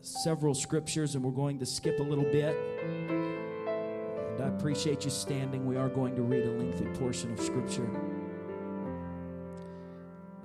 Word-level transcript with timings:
several 0.00 0.54
scriptures 0.54 1.14
and 1.14 1.24
we're 1.24 1.30
going 1.30 1.58
to 1.58 1.66
skip 1.66 2.00
a 2.00 2.02
little 2.02 2.24
bit. 2.24 2.56
And 2.82 4.42
I 4.42 4.48
appreciate 4.48 5.04
you 5.04 5.10
standing. 5.10 5.66
We 5.66 5.76
are 5.76 5.88
going 5.88 6.16
to 6.16 6.22
read 6.22 6.46
a 6.46 6.50
lengthy 6.50 6.86
portion 6.98 7.32
of 7.32 7.40
scripture. 7.40 7.88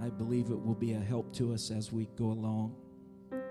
I 0.01 0.09
believe 0.09 0.51
it 0.51 0.63
will 0.63 0.75
be 0.75 0.93
a 0.93 0.99
help 0.99 1.33
to 1.35 1.53
us 1.53 1.71
as 1.71 1.91
we 1.91 2.07
go 2.17 2.25
along. 2.25 2.75
And 3.31 3.41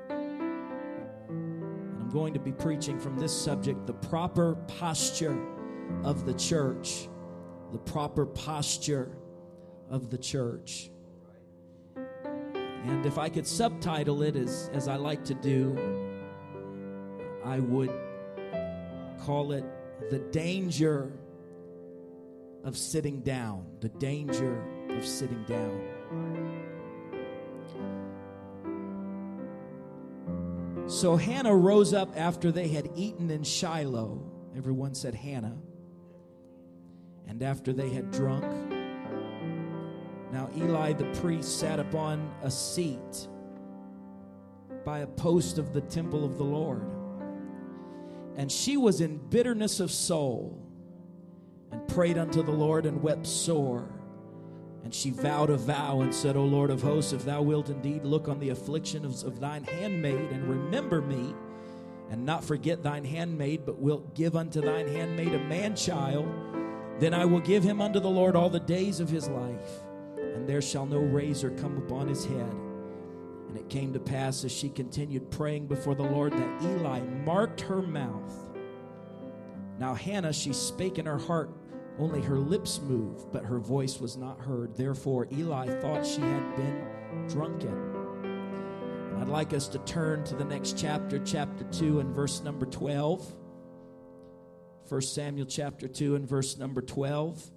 I'm 2.00 2.10
going 2.10 2.34
to 2.34 2.40
be 2.40 2.52
preaching 2.52 3.00
from 3.00 3.18
this 3.18 3.32
subject 3.32 3.86
the 3.86 3.94
proper 3.94 4.56
posture 4.78 5.38
of 6.04 6.26
the 6.26 6.34
church. 6.34 7.08
The 7.72 7.78
proper 7.78 8.26
posture 8.26 9.16
of 9.90 10.10
the 10.10 10.18
church. 10.18 10.90
And 12.84 13.06
if 13.06 13.18
I 13.18 13.28
could 13.30 13.46
subtitle 13.46 14.22
it 14.22 14.36
as, 14.36 14.70
as 14.74 14.88
I 14.88 14.96
like 14.96 15.24
to 15.24 15.34
do, 15.34 15.76
I 17.42 17.58
would 17.58 17.90
call 19.20 19.52
it 19.52 19.64
The 20.10 20.18
Danger 20.18 21.10
of 22.62 22.76
Sitting 22.76 23.20
Down. 23.20 23.66
The 23.80 23.88
Danger 23.88 24.62
of 24.90 25.06
Sitting 25.06 25.44
Down. 25.44 25.94
So 30.86 31.16
Hannah 31.16 31.56
rose 31.56 31.94
up 31.94 32.12
after 32.14 32.52
they 32.52 32.68
had 32.68 32.90
eaten 32.94 33.30
in 33.30 33.42
Shiloh. 33.42 34.22
Everyone 34.54 34.94
said 34.94 35.14
Hannah. 35.14 35.56
And 37.26 37.42
after 37.42 37.72
they 37.72 37.88
had 37.88 38.10
drunk, 38.10 38.44
now 40.34 40.50
Eli 40.56 40.92
the 40.92 41.04
priest 41.20 41.60
sat 41.60 41.78
upon 41.78 42.34
a 42.42 42.50
seat 42.50 43.28
by 44.84 44.98
a 44.98 45.06
post 45.06 45.58
of 45.58 45.72
the 45.72 45.80
temple 45.80 46.24
of 46.24 46.38
the 46.38 46.44
Lord. 46.44 46.84
And 48.34 48.50
she 48.50 48.76
was 48.76 49.00
in 49.00 49.18
bitterness 49.18 49.78
of 49.78 49.92
soul 49.92 50.60
and 51.70 51.86
prayed 51.86 52.18
unto 52.18 52.42
the 52.42 52.50
Lord 52.50 52.84
and 52.84 53.00
wept 53.00 53.28
sore. 53.28 53.88
And 54.82 54.92
she 54.92 55.10
vowed 55.10 55.50
a 55.50 55.56
vow 55.56 56.00
and 56.00 56.12
said, 56.12 56.36
O 56.36 56.44
Lord 56.44 56.70
of 56.70 56.82
hosts, 56.82 57.12
if 57.12 57.24
thou 57.24 57.40
wilt 57.40 57.70
indeed 57.70 58.04
look 58.04 58.26
on 58.26 58.40
the 58.40 58.50
affliction 58.50 59.04
of, 59.04 59.22
of 59.22 59.38
thine 59.38 59.62
handmaid 59.62 60.32
and 60.32 60.48
remember 60.48 61.00
me, 61.00 61.32
and 62.10 62.26
not 62.26 62.42
forget 62.42 62.82
thine 62.82 63.04
handmaid, 63.04 63.64
but 63.64 63.78
wilt 63.78 64.16
give 64.16 64.34
unto 64.34 64.60
thine 64.60 64.88
handmaid 64.88 65.32
a 65.32 65.38
man 65.44 65.76
child, 65.76 66.26
then 66.98 67.14
I 67.14 67.24
will 67.24 67.40
give 67.40 67.62
him 67.62 67.80
unto 67.80 68.00
the 68.00 68.10
Lord 68.10 68.34
all 68.34 68.50
the 68.50 68.58
days 68.58 68.98
of 68.98 69.08
his 69.08 69.28
life 69.28 69.83
and 70.44 70.50
there 70.50 70.60
shall 70.60 70.84
no 70.84 70.98
razor 70.98 71.48
come 71.52 71.78
upon 71.78 72.06
his 72.06 72.26
head. 72.26 72.54
And 73.48 73.56
it 73.56 73.70
came 73.70 73.94
to 73.94 73.98
pass 73.98 74.44
as 74.44 74.52
she 74.52 74.68
continued 74.68 75.30
praying 75.30 75.68
before 75.68 75.94
the 75.94 76.02
Lord 76.02 76.34
that 76.34 76.62
Eli 76.62 77.00
marked 77.00 77.62
her 77.62 77.80
mouth. 77.80 78.30
Now 79.78 79.94
Hannah, 79.94 80.34
she 80.34 80.52
spake 80.52 80.98
in 80.98 81.06
her 81.06 81.16
heart, 81.16 81.48
only 81.98 82.20
her 82.20 82.38
lips 82.38 82.78
moved, 82.78 83.32
but 83.32 83.42
her 83.42 83.58
voice 83.58 84.00
was 84.00 84.18
not 84.18 84.38
heard. 84.38 84.76
Therefore 84.76 85.28
Eli 85.32 85.66
thought 85.80 86.04
she 86.04 86.20
had 86.20 86.56
been 86.56 87.26
drunken. 87.26 87.72
And 89.12 89.22
I'd 89.22 89.28
like 89.30 89.54
us 89.54 89.66
to 89.68 89.78
turn 89.78 90.24
to 90.24 90.34
the 90.34 90.44
next 90.44 90.76
chapter, 90.76 91.18
chapter 91.20 91.64
2, 91.72 92.00
and 92.00 92.14
verse 92.14 92.42
number 92.42 92.66
12. 92.66 93.34
1 94.90 95.00
Samuel 95.00 95.46
chapter 95.46 95.88
2 95.88 96.16
and 96.16 96.28
verse 96.28 96.58
number 96.58 96.82
12. 96.82 97.50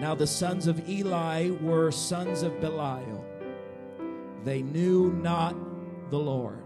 Now 0.00 0.14
the 0.14 0.26
sons 0.26 0.66
of 0.66 0.88
Eli 0.88 1.50
were 1.60 1.90
sons 1.90 2.42
of 2.42 2.60
Belial. 2.60 3.24
They 4.44 4.62
knew 4.62 5.12
not 5.12 5.56
the 6.10 6.18
Lord. 6.18 6.62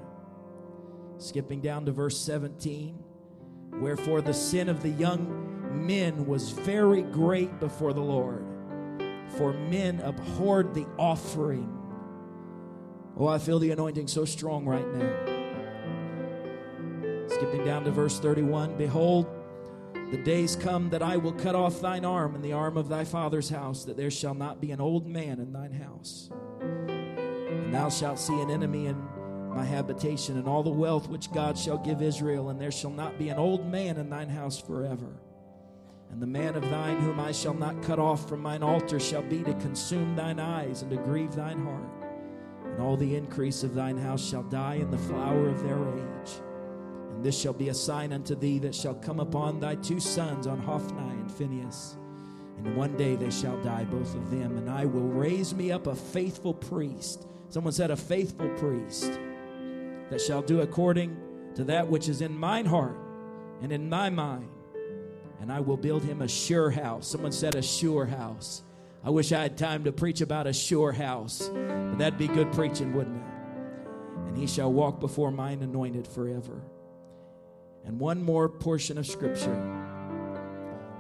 Skipping 1.19 1.61
down 1.61 1.85
to 1.87 1.93
verse 1.93 2.19
17. 2.21 2.99
Wherefore 3.75 4.21
the 4.21 4.35
sin 4.35 4.69
of 4.69 4.83
the 4.83 4.91
young 4.91 5.87
men 5.87 6.27
was 6.27 6.51
very 6.51 7.03
great 7.03 7.61
before 7.61 7.93
the 7.93 8.01
Lord, 8.01 8.45
for 9.37 9.53
men 9.53 10.01
abhorred 10.01 10.75
the 10.75 10.87
offering. 10.99 11.77
Oh, 13.17 13.29
I 13.29 13.39
feel 13.39 13.59
the 13.59 13.71
anointing 13.71 14.09
so 14.09 14.25
strong 14.25 14.67
right 14.67 14.87
now. 14.95 15.39
Skipping 17.29 17.65
down 17.65 17.85
to 17.85 17.93
verse 17.93 18.19
31 18.19 18.77
Behold, 18.77 19.27
the 20.11 20.19
days 20.19 20.57
come 20.57 20.91
that 20.91 21.03
I 21.03 21.17
will 21.17 21.33
cut 21.33 21.55
off 21.55 21.81
thine 21.81 22.05
arm 22.05 22.35
and 22.35 22.45
the 22.45 22.53
arm 22.53 22.77
of 22.77 22.89
thy 22.89 23.05
father's 23.05 23.49
house, 23.49 23.85
that 23.85 23.97
there 23.97 24.11
shall 24.11 24.35
not 24.35 24.61
be 24.61 24.73
an 24.73 24.81
old 24.81 25.07
man 25.07 25.39
in 25.39 25.53
thine 25.53 25.73
house. 25.73 26.31
And 26.61 27.73
thou 27.73 27.89
shalt 27.89 28.19
see 28.19 28.41
an 28.41 28.51
enemy 28.51 28.87
in 28.87 28.97
my 29.55 29.65
habitation, 29.65 30.37
and 30.37 30.49
all 30.49 30.63
the 30.63 30.71
wealth 30.71 31.09
which 31.09 31.33
God 31.33 31.57
shall 31.57 31.79
give 31.79 32.03
Israel, 32.03 32.51
and 32.51 32.61
there 32.61 32.73
shall 32.73 32.91
not 32.91 33.19
be 33.19 33.29
an 33.29 33.39
old 33.39 33.67
man 33.67 33.99
in 33.99 34.11
thine 34.11 34.29
house 34.29 34.61
forever. 34.61 35.21
And 36.11 36.21
the 36.21 36.27
man 36.27 36.57
of 36.57 36.69
thine 36.71 37.01
whom 37.01 37.21
I 37.21 37.31
shall 37.31 37.55
not 37.55 37.81
cut 37.83 38.01
off 38.01 38.29
from 38.29 38.41
mine 38.41 38.65
altar 38.65 38.99
shall 38.99 39.23
be 39.23 39.45
to 39.45 39.55
consume 39.55 40.17
thine 40.17 40.41
eyes 40.41 40.83
and 40.83 40.91
to 40.91 40.97
grieve 40.97 41.37
thine 41.37 41.65
heart. 41.65 41.89
And 42.65 42.81
all 42.81 42.97
the 42.97 43.15
increase 43.15 43.63
of 43.63 43.75
thine 43.75 43.97
house 43.97 44.29
shall 44.29 44.43
die 44.43 44.77
in 44.77 44.91
the 44.91 44.99
flower 44.99 45.49
of 45.49 45.63
their 45.63 45.79
age. 45.89 46.50
And 47.21 47.27
this 47.27 47.39
shall 47.39 47.53
be 47.53 47.69
a 47.69 47.75
sign 47.75 48.15
unto 48.15 48.35
thee 48.35 48.59
that 48.61 48.75
shall 48.75 48.95
come 48.95 49.21
upon 49.21 49.61
thy 49.61 49.75
two 49.75 50.01
sons, 50.01 50.47
on 50.47 50.59
Hophni 50.59 51.03
and 51.03 51.31
Phinehas. 51.31 51.99
And 52.57 52.75
one 52.75 52.97
day 52.97 53.15
they 53.15 53.29
shall 53.29 53.63
die, 53.63 53.85
both 53.85 54.15
of 54.15 54.31
them, 54.31 54.57
and 54.57 54.71
I 54.71 54.87
will 54.87 55.07
raise 55.07 55.55
me 55.55 55.71
up 55.71 55.87
a 55.87 55.95
faithful 55.95 56.55
priest. 56.55 57.27
Someone 57.51 57.75
said, 57.75 57.91
A 57.91 57.97
faithful 57.97 58.49
priest 58.57 59.21
that 60.09 60.19
shall 60.19 60.41
do 60.41 60.63
according 60.63 61.15
to 61.57 61.65
that 61.65 61.87
which 61.87 62.09
is 62.09 62.23
in 62.23 62.35
mine 62.35 62.65
heart 62.65 62.97
and 63.61 63.71
in 63.71 63.91
my 63.91 64.09
mind. 64.09 64.49
And 65.43 65.53
I 65.53 65.61
will 65.61 65.77
build 65.77 66.03
him 66.03 66.23
a 66.23 66.29
sure 66.29 66.71
house. 66.71 67.07
Someone 67.07 67.33
said, 67.33 67.55
A 67.55 67.61
sure 67.61 68.07
house. 68.07 68.63
I 69.05 69.11
wish 69.11 69.31
I 69.31 69.43
had 69.43 69.59
time 69.59 69.85
to 69.85 69.93
preach 69.93 70.23
about 70.23 70.47
a 70.47 70.55
sure 70.55 70.93
house, 70.93 71.51
but 71.51 71.99
that'd 71.99 72.19
be 72.19 72.29
good 72.29 72.51
preaching, 72.53 72.95
wouldn't 72.95 73.19
it? 73.19 74.29
And 74.29 74.39
he 74.39 74.47
shall 74.47 74.73
walk 74.73 75.01
before 75.01 75.31
mine 75.31 75.61
anointed 75.61 76.09
forever. 76.09 76.63
And 77.85 77.99
one 77.99 78.23
more 78.23 78.49
portion 78.49 78.99
of 78.99 79.07
Scripture. 79.07 79.79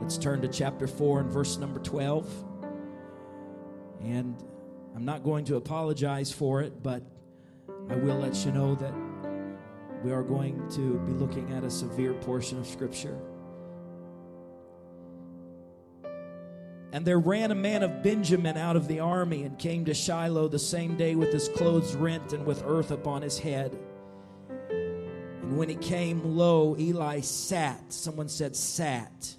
Let's 0.00 0.16
turn 0.16 0.40
to 0.42 0.48
chapter 0.48 0.86
4 0.86 1.20
and 1.20 1.30
verse 1.30 1.58
number 1.58 1.78
12. 1.80 2.26
And 4.02 4.36
I'm 4.96 5.04
not 5.04 5.22
going 5.22 5.44
to 5.46 5.56
apologize 5.56 6.32
for 6.32 6.62
it, 6.62 6.82
but 6.82 7.02
I 7.88 7.96
will 7.96 8.18
let 8.18 8.44
you 8.44 8.52
know 8.52 8.74
that 8.76 8.94
we 10.02 10.10
are 10.10 10.22
going 10.22 10.68
to 10.70 10.98
be 11.00 11.12
looking 11.12 11.52
at 11.52 11.64
a 11.64 11.70
severe 11.70 12.14
portion 12.14 12.58
of 12.58 12.66
Scripture. 12.66 13.18
And 16.92 17.06
there 17.06 17.20
ran 17.20 17.50
a 17.50 17.54
man 17.54 17.82
of 17.82 18.02
Benjamin 18.02 18.56
out 18.56 18.74
of 18.74 18.88
the 18.88 19.00
army 19.00 19.44
and 19.44 19.58
came 19.58 19.84
to 19.84 19.94
Shiloh 19.94 20.48
the 20.48 20.58
same 20.58 20.96
day 20.96 21.14
with 21.14 21.32
his 21.32 21.48
clothes 21.48 21.94
rent 21.94 22.32
and 22.32 22.44
with 22.44 22.64
earth 22.66 22.90
upon 22.90 23.22
his 23.22 23.38
head. 23.38 23.78
When 25.60 25.68
he 25.68 25.74
came, 25.74 26.38
lo, 26.38 26.74
Eli 26.78 27.20
sat. 27.20 27.92
Someone 27.92 28.30
said, 28.30 28.56
sat. 28.56 29.34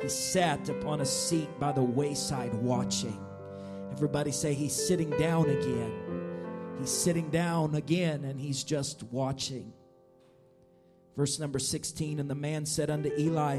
He 0.00 0.08
sat 0.08 0.68
upon 0.68 1.00
a 1.00 1.04
seat 1.04 1.48
by 1.58 1.72
the 1.72 1.82
wayside 1.82 2.54
watching. 2.54 3.18
Everybody 3.90 4.30
say, 4.30 4.54
he's 4.54 4.72
sitting 4.72 5.10
down 5.10 5.50
again. 5.50 6.76
He's 6.78 6.92
sitting 6.92 7.30
down 7.30 7.74
again 7.74 8.22
and 8.22 8.38
he's 8.38 8.62
just 8.62 9.02
watching. 9.10 9.72
Verse 11.16 11.40
number 11.40 11.58
16 11.58 12.20
And 12.20 12.30
the 12.30 12.36
man 12.36 12.64
said 12.64 12.88
unto 12.88 13.10
Eli, 13.18 13.58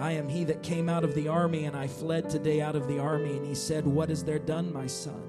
I 0.00 0.12
am 0.12 0.26
he 0.26 0.44
that 0.44 0.62
came 0.62 0.88
out 0.88 1.04
of 1.04 1.14
the 1.14 1.28
army, 1.28 1.66
and 1.66 1.76
I 1.76 1.86
fled 1.86 2.30
today 2.30 2.62
out 2.62 2.76
of 2.76 2.88
the 2.88 2.98
army. 2.98 3.36
And 3.36 3.46
he 3.46 3.54
said, 3.54 3.86
What 3.86 4.10
is 4.10 4.24
there 4.24 4.38
done, 4.38 4.72
my 4.72 4.86
son? 4.86 5.22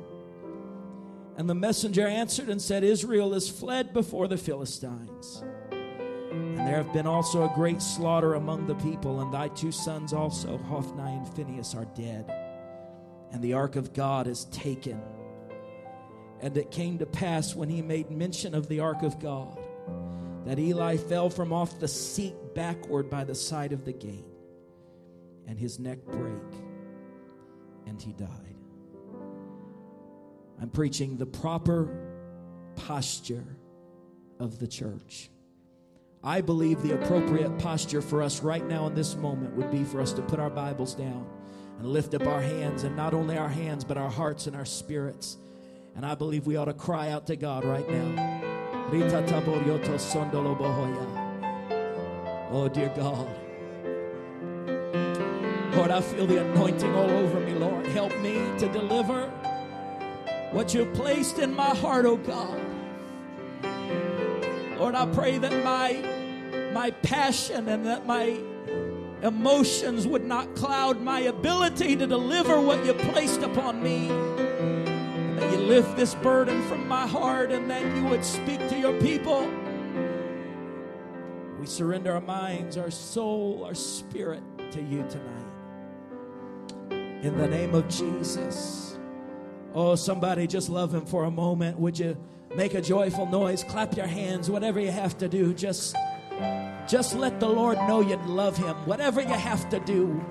And 1.36 1.50
the 1.50 1.54
messenger 1.54 2.08
answered 2.08 2.48
and 2.48 2.62
said, 2.62 2.86
Israel 2.86 3.34
is 3.34 3.50
fled 3.50 3.92
before 3.92 4.30
the 4.30 4.38
Philistines. 4.38 5.44
And 6.58 6.60
there 6.60 6.78
have 6.78 6.94
been 6.94 7.08
also 7.08 7.44
a 7.44 7.54
great 7.56 7.82
slaughter 7.82 8.34
among 8.36 8.68
the 8.68 8.76
people, 8.76 9.22
and 9.22 9.34
thy 9.34 9.50
two 9.50 9.72
sons 9.72 10.14
also, 10.14 10.58
Hophni 10.58 11.02
and 11.02 11.28
Phinehas, 11.36 11.76
are 11.76 11.86
dead. 11.86 12.32
And 13.32 13.44
the 13.44 13.54
ark 13.54 13.76
of 13.76 13.94
God 13.94 14.28
is 14.28 14.46
taken. 14.46 15.02
And 16.42 16.56
it 16.58 16.72
came 16.72 16.98
to 17.00 17.06
pass 17.06 17.56
when 17.56 17.70
he 17.70 17.82
made 17.82 18.12
mention 18.12 18.54
of 18.56 18.68
the 18.68 18.80
ark 18.80 19.04
of 19.04 19.20
God 19.20 19.58
that 20.46 20.60
Eli 20.60 20.98
fell 20.98 21.30
from 21.30 21.52
off 21.52 21.80
the 21.80 21.88
seat 21.88 22.36
backward 22.54 23.10
by 23.10 23.24
the 23.24 23.36
side 23.36 23.74
of 23.74 23.84
the 23.84 23.94
gate, 23.94 24.26
and 25.48 25.58
his 25.60 25.80
neck 25.80 26.06
brake, 26.06 26.62
and 27.88 28.02
he 28.02 28.14
died. 28.14 28.30
I'm 30.62 30.70
preaching 30.70 31.18
the 31.18 31.26
proper 31.26 31.90
posture 32.76 33.58
of 34.40 34.60
the 34.60 34.68
church. 34.68 35.30
I 36.26 36.42
believe 36.42 36.82
the 36.82 36.96
appropriate 36.96 37.60
posture 37.60 38.02
for 38.02 38.24
us 38.24 38.42
right 38.42 38.66
now 38.66 38.88
in 38.88 38.96
this 38.96 39.16
moment 39.16 39.56
would 39.56 39.70
be 39.70 39.84
for 39.84 40.02
us 40.02 40.12
to 40.14 40.24
put 40.24 40.40
our 40.40 40.50
Bibles 40.50 40.96
down 40.96 41.24
and 41.78 41.88
lift 41.88 42.16
up 42.16 42.26
our 42.26 42.42
hands, 42.42 42.84
and 42.84 42.96
not 42.96 43.14
only 43.14 43.38
our 43.38 43.48
hands, 43.48 43.84
but 43.84 43.96
our 43.96 44.10
hearts 44.10 44.48
and 44.48 44.56
our 44.56 44.66
spirits. 44.66 45.38
And 45.96 46.04
I 46.04 46.16
believe 46.16 46.48
we 46.48 46.56
ought 46.56 46.66
to 46.66 46.74
cry 46.74 47.12
out 47.12 47.28
to 47.28 47.36
God 47.36 47.64
right 47.64 47.88
now. 47.88 48.42
Oh, 52.52 52.70
dear 52.74 52.92
God. 52.96 53.30
Lord, 55.76 55.92
I 55.92 56.02
feel 56.02 56.26
the 56.26 56.42
anointing 56.42 56.96
all 56.96 57.12
over 57.12 57.40
me, 57.40 57.54
Lord. 57.54 57.86
Help 57.88 58.18
me 58.22 58.34
to 58.58 58.68
deliver 58.70 59.28
what 60.52 60.74
you've 60.74 60.94
placed 60.96 61.38
in 61.38 61.54
my 61.54 61.76
heart, 61.76 62.06
oh 62.06 62.18
God. 62.18 62.60
Lord, 64.80 64.96
I 64.96 65.06
pray 65.08 65.38
that 65.38 65.64
my 65.64 66.15
my 66.76 66.92
passion 66.92 67.70
and 67.70 67.86
that 67.86 68.06
my 68.06 68.38
emotions 69.24 70.06
would 70.06 70.26
not 70.26 70.54
cloud 70.56 71.00
my 71.02 71.22
ability 71.22 71.96
to 71.96 72.06
deliver 72.06 72.60
what 72.60 72.86
you 72.86 72.94
placed 72.94 73.42
upon 73.44 73.82
me. 73.82 74.10
That 75.40 75.52
you 75.54 75.58
lift 75.60 75.96
this 75.96 76.16
burden 76.16 76.62
from 76.68 76.86
my 76.86 77.08
heart 77.08 77.50
and 77.50 77.72
that 77.72 77.82
you 77.96 78.04
would 78.08 78.26
speak 78.26 78.60
to 78.68 78.78
your 78.78 78.92
people. 79.00 79.50
We 81.62 81.66
surrender 81.66 82.12
our 82.12 82.20
minds, 82.20 82.78
our 82.78 82.92
soul, 82.92 83.64
our 83.64 83.74
spirit 83.74 84.44
to 84.72 84.82
you 84.82 85.06
tonight. 85.10 85.46
In 87.24 87.38
the 87.38 87.48
name 87.48 87.74
of 87.74 87.88
Jesus. 87.88 89.00
Oh, 89.74 89.96
somebody 89.96 90.46
just 90.46 90.68
love 90.68 90.94
him 90.94 91.06
for 91.06 91.24
a 91.24 91.32
moment. 91.32 91.80
Would 91.80 91.98
you 91.98 92.18
make 92.54 92.74
a 92.74 92.82
joyful 92.82 93.28
noise? 93.28 93.64
Clap 93.64 93.96
your 93.96 94.08
hands, 94.08 94.50
whatever 94.52 94.82
you 94.82 94.92
have 94.92 95.18
to 95.20 95.30
do. 95.30 95.54
Just 95.54 95.96
just 96.88 97.16
let 97.16 97.40
the 97.40 97.48
Lord 97.50 97.78
know 97.88 98.02
you 98.02 98.18
love 98.26 98.58
him. 98.58 98.76
Whatever 98.86 99.22
you 99.22 99.34
have 99.34 99.70
to 99.70 99.80
do. 99.80 100.24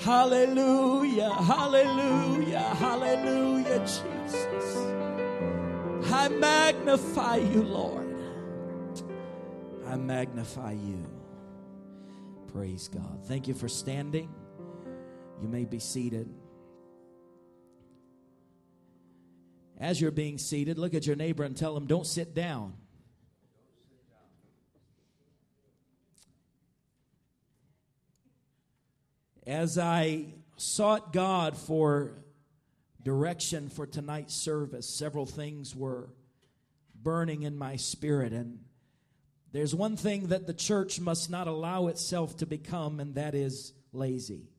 Hallelujah, 0.00 1.30
hallelujah, 1.30 2.60
hallelujah, 2.60 3.78
Jesus. 3.80 4.76
I 6.10 6.28
magnify 6.28 7.36
you, 7.36 7.62
Lord. 7.62 8.16
I 9.86 9.96
magnify 9.96 10.72
you. 10.72 11.04
Praise 12.52 12.88
God. 12.88 13.24
Thank 13.24 13.48
you 13.48 13.54
for 13.54 13.68
standing. 13.68 14.32
You 15.42 15.48
may 15.48 15.64
be 15.64 15.78
seated. 15.78 16.28
As 19.80 20.00
you're 20.00 20.10
being 20.10 20.38
seated, 20.38 20.78
look 20.78 20.94
at 20.94 21.06
your 21.06 21.16
neighbor 21.16 21.44
and 21.44 21.56
tell 21.56 21.76
him, 21.76 21.86
don't 21.86 22.06
sit 22.06 22.34
down. 22.34 22.74
As 29.48 29.78
I 29.78 30.26
sought 30.58 31.14
God 31.14 31.56
for 31.56 32.12
direction 33.02 33.70
for 33.70 33.86
tonight's 33.86 34.34
service, 34.34 34.86
several 34.86 35.24
things 35.24 35.74
were 35.74 36.10
burning 36.94 37.44
in 37.44 37.56
my 37.56 37.76
spirit. 37.76 38.34
And 38.34 38.58
there's 39.52 39.74
one 39.74 39.96
thing 39.96 40.26
that 40.26 40.46
the 40.46 40.52
church 40.52 41.00
must 41.00 41.30
not 41.30 41.48
allow 41.48 41.86
itself 41.86 42.36
to 42.36 42.46
become, 42.46 43.00
and 43.00 43.14
that 43.14 43.34
is 43.34 43.72
lazy. 43.94 44.50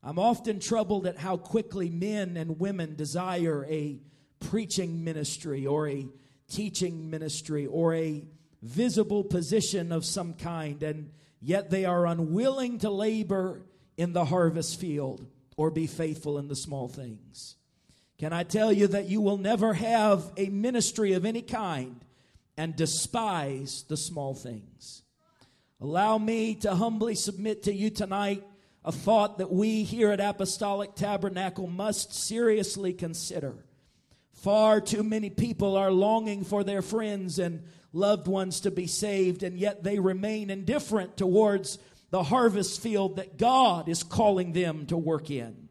I'm 0.00 0.20
often 0.20 0.60
troubled 0.60 1.04
at 1.04 1.18
how 1.18 1.36
quickly 1.36 1.90
men 1.90 2.36
and 2.36 2.60
women 2.60 2.94
desire 2.94 3.66
a 3.68 4.00
preaching 4.38 5.02
ministry 5.02 5.66
or 5.66 5.88
a 5.88 6.06
teaching 6.48 7.10
ministry 7.10 7.66
or 7.66 7.96
a 7.96 8.28
visible 8.62 9.24
position 9.24 9.90
of 9.90 10.04
some 10.04 10.34
kind, 10.34 10.84
and 10.84 11.10
yet 11.44 11.70
they 11.70 11.84
are 11.84 12.06
unwilling 12.06 12.78
to 12.78 12.90
labor 12.90 13.62
in 13.96 14.12
the 14.12 14.24
harvest 14.24 14.80
field 14.80 15.26
or 15.56 15.70
be 15.70 15.86
faithful 15.86 16.38
in 16.38 16.48
the 16.48 16.56
small 16.56 16.88
things. 16.88 17.56
Can 18.18 18.32
I 18.32 18.44
tell 18.44 18.72
you 18.72 18.86
that 18.88 19.08
you 19.08 19.20
will 19.20 19.36
never 19.36 19.74
have 19.74 20.32
a 20.36 20.48
ministry 20.48 21.12
of 21.12 21.26
any 21.26 21.42
kind 21.42 22.02
and 22.56 22.74
despise 22.74 23.84
the 23.88 23.96
small 23.96 24.34
things? 24.34 25.02
Allow 25.80 26.16
me 26.18 26.54
to 26.56 26.74
humbly 26.74 27.14
submit 27.14 27.64
to 27.64 27.74
you 27.74 27.90
tonight 27.90 28.42
a 28.84 28.92
thought 28.92 29.38
that 29.38 29.52
we 29.52 29.82
here 29.82 30.10
at 30.10 30.20
Apostolic 30.20 30.94
Tabernacle 30.94 31.66
must 31.66 32.14
seriously 32.14 32.92
consider. 32.92 33.54
Far 34.32 34.80
too 34.80 35.02
many 35.02 35.30
people 35.30 35.76
are 35.76 35.90
longing 35.90 36.44
for 36.44 36.64
their 36.64 36.82
friends 36.82 37.38
and 37.38 37.64
loved 37.94 38.26
ones 38.26 38.60
to 38.60 38.70
be 38.70 38.86
saved, 38.86 39.42
and 39.42 39.58
yet 39.58 39.82
they 39.84 39.98
remain 39.98 40.50
indifferent 40.50 41.16
towards 41.16 41.78
the 42.10 42.24
harvest 42.24 42.80
field 42.80 43.16
that 43.16 43.38
God 43.38 43.88
is 43.88 44.02
calling 44.02 44.52
them 44.52 44.86
to 44.86 44.96
work 44.96 45.30
in. 45.30 45.68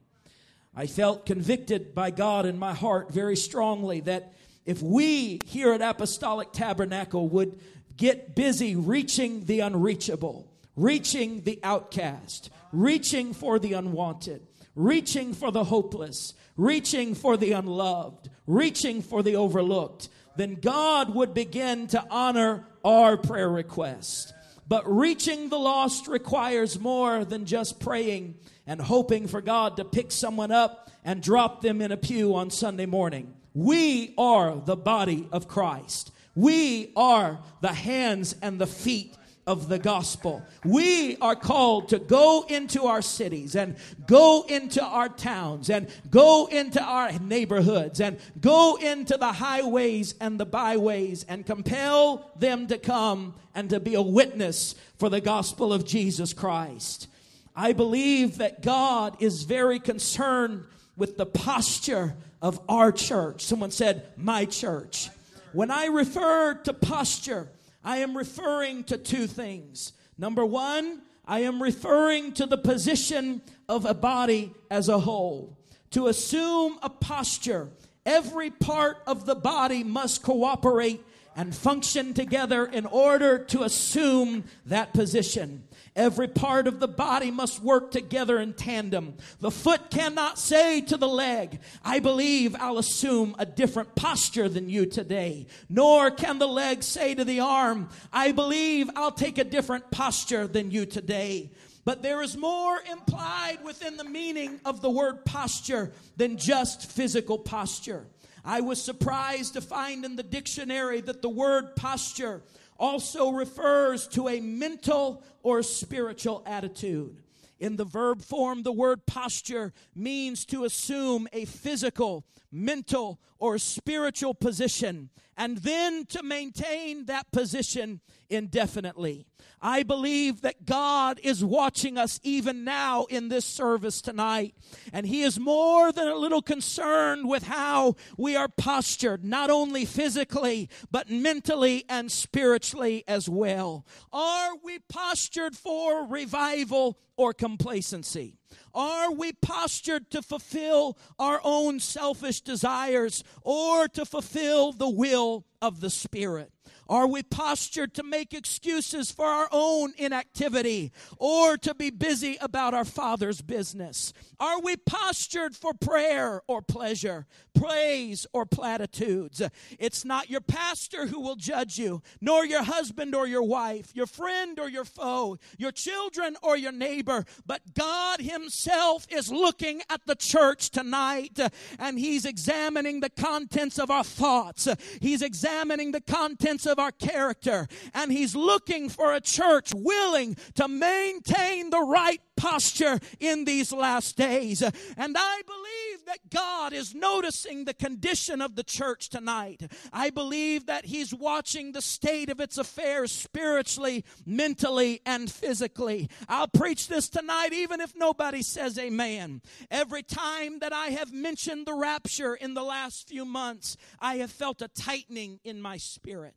I 0.75 0.87
felt 0.87 1.25
convicted 1.25 1.93
by 1.93 2.11
God 2.11 2.45
in 2.45 2.57
my 2.57 2.73
heart 2.73 3.11
very 3.11 3.35
strongly 3.35 3.99
that 4.01 4.33
if 4.65 4.81
we 4.81 5.39
here 5.45 5.73
at 5.73 5.81
Apostolic 5.81 6.51
Tabernacle 6.51 7.27
would 7.29 7.59
get 7.95 8.35
busy 8.35 8.75
reaching 8.75 9.45
the 9.45 9.59
unreachable, 9.59 10.51
reaching 10.75 11.43
the 11.43 11.59
outcast, 11.63 12.49
reaching 12.71 13.33
for 13.33 13.59
the 13.59 13.73
unwanted, 13.73 14.47
reaching 14.75 15.33
for 15.33 15.51
the 15.51 15.65
hopeless, 15.65 16.33
reaching 16.57 17.13
for 17.13 17.37
the 17.37 17.51
unloved, 17.51 18.29
reaching 18.47 19.01
for 19.01 19.21
the 19.21 19.35
overlooked, 19.35 20.09
then 20.35 20.55
God 20.55 21.13
would 21.13 21.33
begin 21.33 21.87
to 21.87 22.05
honor 22.09 22.65
our 22.83 23.17
prayer 23.17 23.49
request. 23.49 24.33
But 24.67 24.83
reaching 24.89 25.49
the 25.49 25.59
lost 25.59 26.07
requires 26.07 26.79
more 26.79 27.25
than 27.25 27.45
just 27.45 27.79
praying 27.79 28.35
and 28.65 28.79
hoping 28.81 29.27
for 29.27 29.41
God 29.41 29.77
to 29.77 29.85
pick 29.85 30.11
someone 30.11 30.51
up 30.51 30.89
and 31.03 31.21
drop 31.21 31.61
them 31.61 31.81
in 31.81 31.91
a 31.91 31.97
pew 31.97 32.35
on 32.35 32.49
Sunday 32.49 32.85
morning. 32.85 33.33
We 33.53 34.13
are 34.17 34.55
the 34.55 34.77
body 34.77 35.27
of 35.31 35.47
Christ. 35.47 36.11
We 36.35 36.91
are 36.95 37.39
the 37.61 37.73
hands 37.73 38.35
and 38.41 38.59
the 38.59 38.67
feet 38.67 39.15
of 39.45 39.67
the 39.67 39.79
gospel. 39.79 40.41
We 40.63 41.17
are 41.17 41.35
called 41.35 41.89
to 41.89 41.99
go 41.99 42.45
into 42.47 42.85
our 42.85 43.01
cities 43.01 43.55
and 43.55 43.75
go 44.07 44.45
into 44.47 44.81
our 44.83 45.09
towns 45.09 45.69
and 45.69 45.87
go 46.09 46.47
into 46.47 46.81
our 46.81 47.11
neighborhoods 47.19 47.99
and 47.99 48.17
go 48.39 48.77
into 48.77 49.17
the 49.17 49.33
highways 49.33 50.15
and 50.21 50.39
the 50.39 50.45
byways 50.45 51.23
and 51.25 51.45
compel 51.45 52.31
them 52.39 52.67
to 52.67 52.77
come 52.77 53.35
and 53.53 53.69
to 53.69 53.79
be 53.79 53.95
a 53.95 54.01
witness 54.01 54.75
for 54.97 55.09
the 55.09 55.21
gospel 55.21 55.73
of 55.73 55.85
Jesus 55.85 56.33
Christ. 56.33 57.07
I 57.55 57.73
believe 57.73 58.37
that 58.37 58.61
God 58.63 59.21
is 59.21 59.43
very 59.43 59.79
concerned 59.79 60.63
with 60.95 61.17
the 61.17 61.25
posture 61.25 62.15
of 62.41 62.59
our 62.69 62.91
church. 62.91 63.43
Someone 63.43 63.71
said, 63.71 64.05
my 64.17 64.45
church. 64.45 65.09
When 65.51 65.69
I 65.69 65.85
refer 65.85 66.55
to 66.63 66.73
posture, 66.73 67.49
I 67.83 67.97
am 67.97 68.15
referring 68.15 68.85
to 68.85 68.97
two 68.97 69.27
things. 69.27 69.93
Number 70.17 70.45
one, 70.45 71.01
I 71.25 71.39
am 71.39 71.61
referring 71.61 72.33
to 72.33 72.45
the 72.45 72.57
position 72.57 73.41
of 73.67 73.85
a 73.85 73.93
body 73.93 74.53
as 74.69 74.89
a 74.89 74.99
whole. 74.99 75.57
To 75.91 76.07
assume 76.07 76.79
a 76.81 76.89
posture, 76.89 77.69
every 78.05 78.49
part 78.49 78.97
of 79.07 79.25
the 79.25 79.35
body 79.35 79.83
must 79.83 80.23
cooperate 80.23 81.01
and 81.35 81.55
function 81.55 82.13
together 82.13 82.65
in 82.65 82.85
order 82.85 83.39
to 83.39 83.63
assume 83.63 84.43
that 84.65 84.93
position. 84.93 85.63
Every 85.95 86.27
part 86.27 86.67
of 86.67 86.79
the 86.79 86.87
body 86.87 87.29
must 87.29 87.61
work 87.61 87.91
together 87.91 88.39
in 88.39 88.53
tandem. 88.53 89.15
The 89.41 89.51
foot 89.51 89.91
cannot 89.91 90.39
say 90.39 90.81
to 90.81 90.97
the 90.97 91.07
leg, 91.07 91.59
I 91.83 91.99
believe 91.99 92.55
I'll 92.59 92.79
assume 92.79 93.35
a 93.37 93.45
different 93.45 93.93
posture 93.93 94.49
than 94.49 94.69
you 94.69 94.87
today. 94.87 95.45
Nor 95.69 96.09
can 96.09 96.39
the 96.39 96.47
leg 96.47 96.81
say 96.81 97.13
to 97.13 97.23
the 97.23 97.41
arm, 97.41 97.89
I 98.11 98.31
believe 98.31 98.89
I'll 98.95 99.11
take 99.11 99.37
a 99.37 99.43
different 99.43 99.91
posture 99.91 100.47
than 100.47 100.71
you 100.71 100.87
today. 100.87 101.51
But 101.85 102.01
there 102.01 102.23
is 102.23 102.37
more 102.37 102.79
implied 102.91 103.59
within 103.63 103.97
the 103.97 104.03
meaning 104.03 104.59
of 104.65 104.81
the 104.81 104.89
word 104.89 105.25
posture 105.25 105.91
than 106.17 106.37
just 106.37 106.89
physical 106.91 107.37
posture. 107.37 108.07
I 108.45 108.61
was 108.61 108.81
surprised 108.81 109.53
to 109.53 109.61
find 109.61 110.03
in 110.03 110.15
the 110.15 110.23
dictionary 110.23 111.01
that 111.01 111.21
the 111.21 111.29
word 111.29 111.75
posture 111.75 112.41
also 112.79 113.31
refers 113.31 114.07
to 114.09 114.27
a 114.27 114.39
mental 114.39 115.23
or 115.41 115.63
spiritual 115.63 116.43
attitude. 116.45 117.17
In 117.59 117.75
the 117.77 117.85
verb 117.85 118.21
form, 118.21 118.63
the 118.63 118.71
word 118.71 119.05
posture 119.05 119.73
means 119.95 120.45
to 120.45 120.65
assume 120.65 121.27
a 121.31 121.45
physical, 121.45 122.25
mental, 122.51 123.21
or 123.43 123.57
spiritual 123.57 124.33
position, 124.33 125.09
and 125.35 125.57
then 125.57 126.05
to 126.05 126.23
maintain 126.23 127.03
that 127.07 127.29
position 127.33 127.99
indefinitely. 128.29 129.25
I 129.61 129.83
believe 129.83 130.39
that 130.43 130.65
God 130.65 131.19
is 131.21 131.43
watching 131.43 131.97
us 131.97 132.21
even 132.23 132.63
now 132.63 133.03
in 133.09 133.27
this 133.27 133.43
service 133.43 133.99
tonight. 133.99 134.55
And 134.93 135.05
He 135.05 135.23
is 135.23 135.41
more 135.41 135.91
than 135.91 136.07
a 136.07 136.15
little 136.15 136.41
concerned 136.41 137.27
with 137.27 137.43
how 137.43 137.95
we 138.17 138.37
are 138.37 138.47
postured, 138.47 139.25
not 139.25 139.49
only 139.49 139.83
physically, 139.83 140.69
but 140.89 141.09
mentally 141.09 141.83
and 141.89 142.09
spiritually 142.09 143.03
as 143.09 143.27
well. 143.27 143.85
Are 144.13 144.51
we 144.63 144.79
postured 144.87 145.57
for 145.57 146.07
revival 146.07 146.97
or 147.17 147.33
complacency? 147.33 148.37
Are 148.73 149.11
we 149.11 149.33
postured 149.33 150.09
to 150.11 150.21
fulfill 150.21 150.97
our 151.19 151.41
own 151.43 151.79
selfish 151.79 152.41
desires 152.41 153.23
or 153.41 153.87
to 153.89 154.05
fulfill 154.05 154.71
the 154.71 154.89
will 154.89 155.45
of 155.61 155.81
the 155.81 155.89
Spirit? 155.89 156.52
Are 156.89 157.07
we 157.07 157.23
postured 157.23 157.93
to 157.95 158.03
make 158.03 158.33
excuses 158.33 159.11
for 159.11 159.25
our 159.25 159.47
own 159.51 159.93
inactivity 159.97 160.91
or 161.17 161.57
to 161.57 161.73
be 161.73 161.89
busy 161.89 162.37
about 162.41 162.73
our 162.73 162.85
Father's 162.85 163.41
business? 163.41 164.13
Are 164.39 164.59
we 164.59 164.75
postured 164.75 165.55
for 165.55 165.73
prayer 165.73 166.41
or 166.47 166.61
pleasure, 166.61 167.25
praise 167.53 168.27
or 168.33 168.45
platitudes? 168.45 169.41
It's 169.79 170.03
not 170.03 170.29
your 170.29 170.41
pastor 170.41 171.07
who 171.07 171.21
will 171.21 171.35
judge 171.35 171.77
you, 171.77 172.01
nor 172.19 172.45
your 172.45 172.63
husband 172.63 173.15
or 173.15 173.27
your 173.27 173.43
wife, 173.43 173.91
your 173.95 174.07
friend 174.07 174.59
or 174.59 174.69
your 174.69 174.85
foe, 174.85 175.37
your 175.57 175.71
children 175.71 176.35
or 176.41 176.57
your 176.57 176.71
neighbor, 176.71 177.25
but 177.45 177.73
God 177.73 178.19
Himself 178.19 179.07
is 179.09 179.31
looking 179.31 179.81
at 179.89 180.01
the 180.05 180.15
church 180.15 180.69
tonight 180.69 181.39
and 181.79 181.97
He's 181.97 182.25
examining 182.25 182.99
the 182.99 183.09
contents 183.09 183.79
of 183.79 183.89
our 183.89 184.03
thoughts. 184.03 184.67
He's 184.99 185.21
examining 185.21 185.91
the 185.91 186.01
contents 186.01 186.65
of 186.65 186.72
our 186.79 186.91
character 186.91 187.67
and 187.93 188.11
He's 188.11 188.35
looking 188.35 188.89
for 188.89 189.13
a 189.13 189.21
church 189.21 189.71
willing 189.73 190.35
to 190.55 190.67
maintain 190.67 191.69
the 191.69 191.81
right 191.81 192.21
posture 192.35 192.99
in 193.19 193.45
these 193.45 193.71
last 193.71 194.17
days. 194.17 194.61
And 194.61 195.15
I 195.17 195.41
believe 195.45 196.05
that 196.05 196.29
God 196.29 196.73
is 196.73 196.93
noticing 196.93 197.65
the 197.65 197.73
condition 197.73 198.41
of 198.41 198.55
the 198.55 198.63
church 198.63 199.09
tonight. 199.09 199.71
I 199.91 200.09
believe 200.09 200.65
that 200.65 200.85
He's 200.85 201.13
watching 201.13 201.71
the 201.71 201.81
state 201.81 202.29
of 202.29 202.39
its 202.39 202.57
affairs 202.57 203.11
spiritually, 203.11 204.03
mentally, 204.25 205.01
and 205.05 205.31
physically. 205.31 206.09
I'll 206.27 206.47
preach 206.47 206.87
this 206.87 207.09
tonight 207.09 207.53
even 207.53 207.81
if 207.81 207.95
nobody 207.95 208.41
says 208.41 208.77
amen. 208.77 209.41
Every 209.71 210.03
time 210.03 210.59
that 210.59 210.73
I 210.73 210.87
have 210.87 211.13
mentioned 211.13 211.65
the 211.65 211.73
rapture 211.73 212.35
in 212.35 212.53
the 212.53 212.63
last 212.63 213.07
few 213.07 213.25
months, 213.25 213.77
I 213.99 214.15
have 214.15 214.31
felt 214.31 214.61
a 214.61 214.67
tightening 214.67 215.39
in 215.43 215.61
my 215.61 215.77
spirit. 215.77 216.35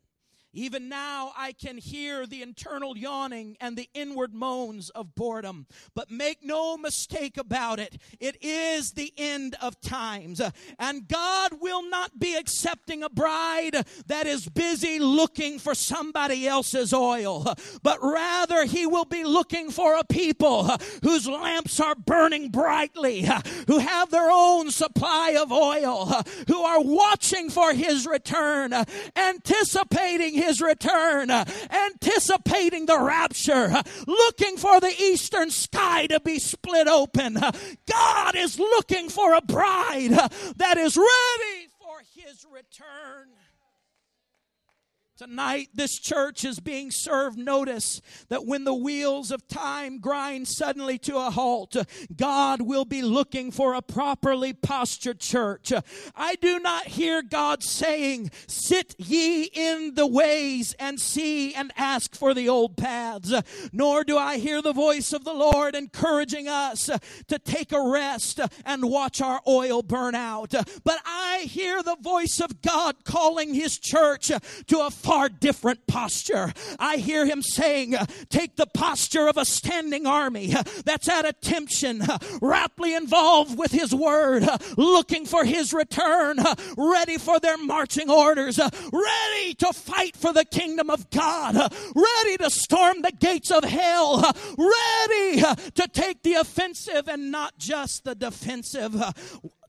Even 0.57 0.89
now, 0.89 1.33
I 1.37 1.51
can 1.51 1.77
hear 1.77 2.25
the 2.25 2.41
internal 2.41 2.97
yawning 2.97 3.57
and 3.61 3.77
the 3.77 3.91
inward 3.93 4.33
moans 4.33 4.89
of 4.89 5.13
boredom. 5.13 5.67
But 5.93 6.09
make 6.09 6.43
no 6.43 6.77
mistake 6.77 7.37
about 7.37 7.79
it, 7.79 8.01
it 8.19 8.37
is 8.41 8.93
the 8.93 9.13
end 9.19 9.55
of 9.61 9.79
times. 9.81 10.41
And 10.79 11.07
God 11.07 11.61
will 11.61 11.87
not 11.87 12.17
be 12.17 12.33
accepting 12.33 13.03
a 13.03 13.09
bride 13.09 13.85
that 14.07 14.25
is 14.25 14.49
busy 14.49 14.97
looking 14.97 15.59
for 15.59 15.75
somebody 15.75 16.47
else's 16.47 16.91
oil, 16.91 17.53
but 17.83 17.99
rather, 18.01 18.65
He 18.65 18.87
will 18.87 19.05
be 19.05 19.23
looking 19.23 19.69
for 19.69 19.95
a 19.95 20.03
people 20.03 20.71
whose 21.03 21.27
lamps 21.27 21.79
are 21.79 21.93
burning 21.93 22.49
brightly, 22.49 23.29
who 23.67 23.77
have 23.77 24.09
their 24.09 24.31
own 24.31 24.71
supply 24.71 25.37
of 25.39 25.51
oil, 25.51 26.23
who 26.47 26.63
are 26.63 26.81
watching 26.81 27.51
for 27.51 27.73
His 27.73 28.07
return, 28.07 28.73
anticipating 29.15 30.33
His 30.33 30.46
his 30.47 30.61
return, 30.61 31.29
uh, 31.29 31.45
anticipating 31.69 32.85
the 32.85 32.99
rapture, 32.99 33.69
uh, 33.71 33.83
looking 34.07 34.57
for 34.57 34.79
the 34.79 34.93
eastern 34.99 35.51
sky 35.51 36.07
to 36.07 36.19
be 36.21 36.39
split 36.39 36.87
open. 36.87 37.37
Uh, 37.37 37.51
God 37.85 38.35
is 38.35 38.57
looking 38.57 39.09
for 39.09 39.33
a 39.33 39.41
bride 39.41 40.11
that 40.55 40.77
is 40.77 40.97
ready 40.97 41.67
for 41.79 42.01
his 42.15 42.45
return. 42.51 43.29
Tonight, 45.17 45.69
this 45.73 45.97
church 45.97 46.45
is 46.45 46.59
being 46.59 46.91
served 46.91 47.39
notice 47.39 48.01
that 48.29 48.45
when 48.45 48.65
the 48.65 48.75
wheels 48.75 49.31
of 49.31 49.47
time 49.47 49.97
grind 49.97 50.47
suddenly 50.47 50.99
to 50.99 51.17
a 51.17 51.31
halt, 51.31 51.75
God 52.15 52.61
will 52.61 52.85
be 52.85 53.01
looking 53.01 53.49
for 53.49 53.73
a 53.73 53.81
properly 53.81 54.53
postured 54.53 55.19
church. 55.19 55.73
I 56.15 56.35
do 56.35 56.59
not 56.59 56.85
hear 56.85 57.23
God 57.23 57.63
saying, 57.63 58.29
Sit 58.45 58.93
ye 58.99 59.45
in 59.45 59.95
the 59.95 60.05
ways 60.05 60.75
and 60.77 61.01
see 61.01 61.51
and 61.51 61.73
ask 61.75 62.15
for 62.15 62.35
the 62.35 62.47
old 62.47 62.77
paths. 62.77 63.33
Nor 63.73 64.03
do 64.03 64.19
I 64.19 64.37
hear 64.37 64.61
the 64.61 64.71
voice 64.71 65.13
of 65.13 65.23
the 65.23 65.33
Lord 65.33 65.73
encouraging 65.73 66.47
us 66.47 66.91
to 67.27 67.39
take 67.39 67.71
a 67.71 67.89
rest 67.89 68.39
and 68.63 68.83
watch 68.83 69.19
our 69.19 69.41
oil 69.47 69.81
burn 69.81 70.13
out. 70.13 70.53
But 70.83 70.99
I 71.07 71.47
hear 71.49 71.81
the 71.81 71.97
voice 71.99 72.39
of 72.39 72.61
God 72.61 73.03
calling 73.03 73.55
His 73.55 73.79
church 73.79 74.27
to 74.67 74.79
a 74.81 74.91
far 75.07 75.29
different 75.29 75.87
posture. 75.87 76.51
I 76.77 76.97
hear 76.97 77.25
him 77.25 77.41
saying, 77.41 77.95
Take 78.29 78.57
the 78.57 78.65
posture 78.65 79.29
of 79.29 79.37
a 79.37 79.45
standing 79.45 80.05
army 80.05 80.53
that's 80.83 81.07
at 81.07 81.25
attention, 81.25 82.03
rapidly 82.41 82.93
involved 82.93 83.57
with 83.57 83.71
his 83.71 83.95
word, 83.95 84.45
looking 84.75 85.25
for 85.25 85.45
his 85.45 85.71
return, 85.71 86.39
ready 86.77 87.17
for 87.17 87.39
their 87.39 87.57
marching 87.57 88.09
orders, 88.09 88.59
ready 88.59 89.53
to 89.59 89.71
fight 89.71 90.17
for 90.17 90.33
the 90.33 90.43
kingdom 90.43 90.89
of 90.89 91.09
God, 91.09 91.55
ready 91.95 92.37
to 92.37 92.49
storm 92.49 93.01
the 93.01 93.13
gates 93.17 93.49
of 93.49 93.63
hell, 93.63 94.19
ready 94.57 95.41
to 95.75 95.87
take 95.93 96.21
the 96.23 96.33
offensive 96.33 97.07
and 97.07 97.31
not 97.31 97.57
just 97.57 98.03
the 98.03 98.13
defensive 98.13 98.93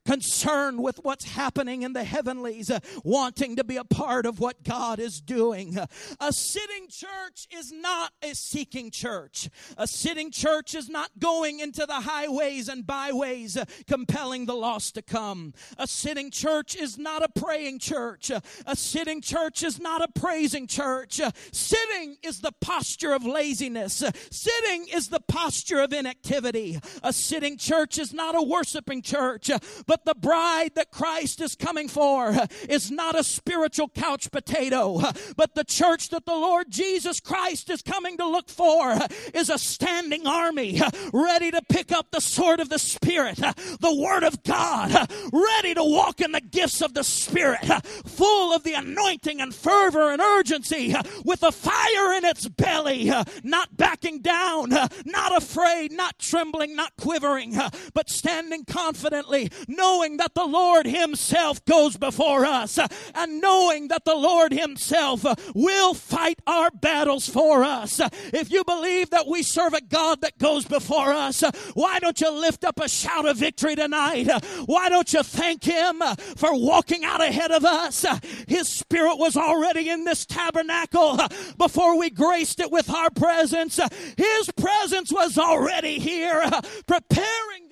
concerned 0.08 0.82
with 0.82 0.98
what's 1.02 1.26
happening 1.26 1.82
in 1.82 1.92
the 1.92 2.02
heavenlies, 2.02 2.70
uh, 2.70 2.78
wanting 3.04 3.56
to 3.56 3.62
be 3.62 3.76
a 3.76 3.84
part 3.84 4.24
of 4.24 4.40
what 4.40 4.64
God 4.64 4.98
is 4.98 5.20
doing. 5.20 5.76
Uh, 5.76 5.86
a 6.18 6.32
sitting 6.32 6.88
church 6.88 7.46
is 7.54 7.70
not 7.70 8.12
a 8.22 8.34
seeking 8.34 8.90
church. 8.90 9.50
A 9.76 9.86
sitting 9.86 10.30
church 10.30 10.74
is 10.74 10.88
not 10.88 11.10
going 11.18 11.60
into 11.60 11.84
the 11.84 12.00
highways 12.00 12.70
and 12.70 12.86
byways, 12.86 13.58
uh, 13.58 13.66
compelling 13.86 14.46
the 14.46 14.54
lost 14.54 14.94
to 14.94 15.02
come. 15.02 15.52
A 15.76 15.86
sitting 15.86 16.30
church 16.30 16.74
is 16.74 16.96
not 16.96 17.22
a 17.22 17.28
praying 17.28 17.78
church. 17.78 18.30
Uh, 18.30 18.40
a 18.64 18.76
sitting 18.76 19.20
church 19.20 19.62
is 19.62 19.78
not 19.78 20.00
a 20.00 20.08
praising 20.18 20.66
church. 20.66 21.20
Uh, 21.20 21.32
sitting 21.52 22.16
is 22.22 22.40
the 22.40 22.52
posture 22.62 23.12
of 23.12 23.26
laziness. 23.26 24.02
Sitting 24.30 24.86
is 24.90 25.10
the 25.10 25.20
posture 25.20 25.80
of 25.80 25.92
inactivity. 25.92 26.78
A 27.02 27.12
sitting 27.12 27.58
church 27.58 27.98
is 27.98 28.14
not 28.14 28.34
a 28.34 28.42
worshiping 28.42 29.02
church, 29.02 29.50
but 29.86 29.97
but 29.98 30.14
the 30.14 30.20
bride 30.20 30.74
that 30.76 30.90
Christ 30.90 31.40
is 31.40 31.56
coming 31.56 31.88
for 31.88 32.36
is 32.68 32.90
not 32.90 33.18
a 33.18 33.24
spiritual 33.24 33.88
couch 33.88 34.30
potato, 34.30 35.00
but 35.36 35.54
the 35.54 35.64
church 35.64 36.10
that 36.10 36.24
the 36.24 36.34
Lord 36.34 36.70
Jesus 36.70 37.18
Christ 37.20 37.68
is 37.70 37.82
coming 37.82 38.16
to 38.18 38.26
look 38.26 38.48
for 38.48 38.96
is 39.34 39.50
a 39.50 39.58
standing 39.58 40.26
army 40.26 40.80
ready 41.12 41.50
to 41.50 41.60
pick 41.68 41.90
up 41.90 42.10
the 42.10 42.20
sword 42.20 42.60
of 42.60 42.68
the 42.68 42.78
Spirit, 42.78 43.38
the 43.38 43.94
Word 43.94 44.22
of 44.22 44.42
God, 44.44 45.10
ready 45.32 45.74
to 45.74 45.82
walk 45.82 46.20
in 46.20 46.32
the 46.32 46.40
gifts 46.40 46.80
of 46.80 46.94
the 46.94 47.04
Spirit, 47.04 47.64
full 48.06 48.54
of 48.54 48.62
the 48.62 48.74
anointing 48.74 49.40
and 49.40 49.54
fervor 49.54 50.12
and 50.12 50.20
urgency, 50.20 50.94
with 51.24 51.42
a 51.42 51.50
fire 51.50 52.12
in 52.12 52.24
its 52.24 52.46
belly, 52.46 53.10
not 53.42 53.76
backing 53.76 54.20
down, 54.20 54.70
not 54.70 55.36
afraid, 55.36 55.90
not 55.90 56.18
trembling, 56.18 56.76
not 56.76 56.92
quivering, 56.96 57.56
but 57.94 58.08
standing 58.08 58.64
confidently, 58.64 59.50
knowing 59.88 60.18
that 60.18 60.34
the 60.34 60.44
Lord 60.44 60.86
Himself 60.86 61.64
goes 61.64 61.96
before 61.96 62.44
us 62.44 62.76
uh, 62.76 62.86
and 63.14 63.40
knowing 63.40 63.88
that 63.88 64.04
the 64.04 64.14
Lord 64.14 64.52
Himself 64.52 65.24
uh, 65.24 65.34
will 65.54 65.94
fight 65.94 66.38
our 66.46 66.70
battles 66.70 67.26
for 67.26 67.64
us. 67.64 67.98
Uh, 67.98 68.10
if 68.34 68.50
you 68.52 68.64
believe 68.64 69.08
that 69.10 69.26
we 69.26 69.42
serve 69.42 69.72
a 69.72 69.80
God 69.80 70.20
that 70.20 70.36
goes 70.36 70.66
before 70.66 71.14
us, 71.14 71.42
why 71.72 71.98
don't 72.00 72.20
you 72.20 72.30
lift 72.30 72.64
up 72.64 72.78
a 72.80 72.88
shout 72.88 73.26
of 73.26 73.38
victory 73.38 73.76
tonight? 73.76 74.28
Why 74.66 74.90
don't 74.90 75.10
you 75.10 75.22
thank 75.22 75.64
Him 75.64 76.02
for 76.36 76.54
walking 76.54 77.02
out 77.04 77.22
ahead 77.22 77.50
of 77.50 77.64
us? 77.64 78.04
His 78.46 78.68
Spirit 78.68 79.16
was 79.16 79.38
already 79.38 79.88
in 79.88 80.04
this 80.04 80.26
tabernacle 80.26 81.18
before 81.56 81.98
we 81.98 82.10
graced 82.10 82.60
it 82.60 82.70
with 82.70 82.90
our 82.90 83.08
presence. 83.08 83.80
His 84.18 84.50
presence 84.54 85.10
was 85.10 85.38
already 85.38 85.98
here, 85.98 86.44
preparing 86.86 87.67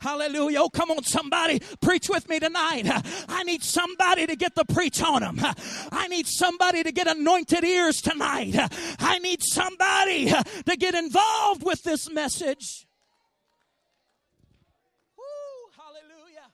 Hallelujah. 0.00 0.62
Oh, 0.62 0.68
come 0.68 0.90
on, 0.90 1.04
somebody. 1.04 1.60
Preach 1.80 2.08
with 2.08 2.28
me 2.28 2.40
tonight. 2.40 2.84
I 3.28 3.44
need 3.44 3.62
somebody 3.62 4.26
to 4.26 4.34
get 4.34 4.56
the 4.56 4.64
preach 4.64 5.00
on 5.02 5.20
them. 5.22 5.38
I 5.92 6.08
need 6.08 6.26
somebody 6.26 6.82
to 6.82 6.90
get 6.90 7.06
anointed 7.06 7.62
ears 7.62 8.00
tonight. 8.00 8.56
I 8.98 9.20
need 9.20 9.40
somebody 9.42 10.32
to 10.66 10.76
get 10.76 10.94
involved 10.94 11.62
with 11.64 11.84
this 11.84 12.10
message. 12.10 12.86
Woo, 15.16 15.24
hallelujah. 15.76 16.50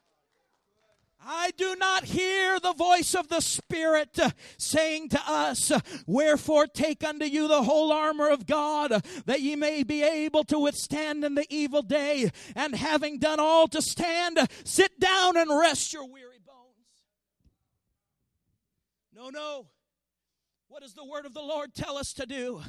I 1.26 1.52
do 1.56 1.74
not 1.76 2.04
hear 2.04 2.60
the 2.60 2.74
voice 2.74 3.14
of 3.14 3.28
the 3.28 3.40
Spirit 3.40 4.18
uh, 4.18 4.30
saying 4.58 5.08
to 5.10 5.20
us, 5.26 5.70
uh, 5.70 5.80
Wherefore 6.06 6.66
take 6.66 7.02
unto 7.02 7.24
you 7.24 7.48
the 7.48 7.62
whole 7.62 7.92
armor 7.92 8.28
of 8.28 8.46
God, 8.46 9.02
that 9.24 9.40
ye 9.40 9.56
may 9.56 9.82
be 9.82 10.02
able 10.02 10.44
to 10.44 10.58
withstand 10.58 11.24
in 11.24 11.34
the 11.34 11.46
evil 11.48 11.82
day, 11.82 12.30
and 12.54 12.74
having 12.74 13.18
done 13.18 13.40
all 13.40 13.68
to 13.68 13.80
stand, 13.80 14.38
sit 14.64 15.00
down 15.00 15.36
and 15.36 15.50
rest 15.50 15.92
your 15.92 16.06
weary 16.06 16.40
bones. 16.44 17.02
No, 19.14 19.30
no. 19.30 19.68
What 20.68 20.82
does 20.82 20.94
the 20.94 21.04
word 21.04 21.24
of 21.24 21.32
the 21.32 21.40
Lord 21.40 21.74
tell 21.74 21.96
us 21.96 22.12
to 22.14 22.26
do? 22.26 22.60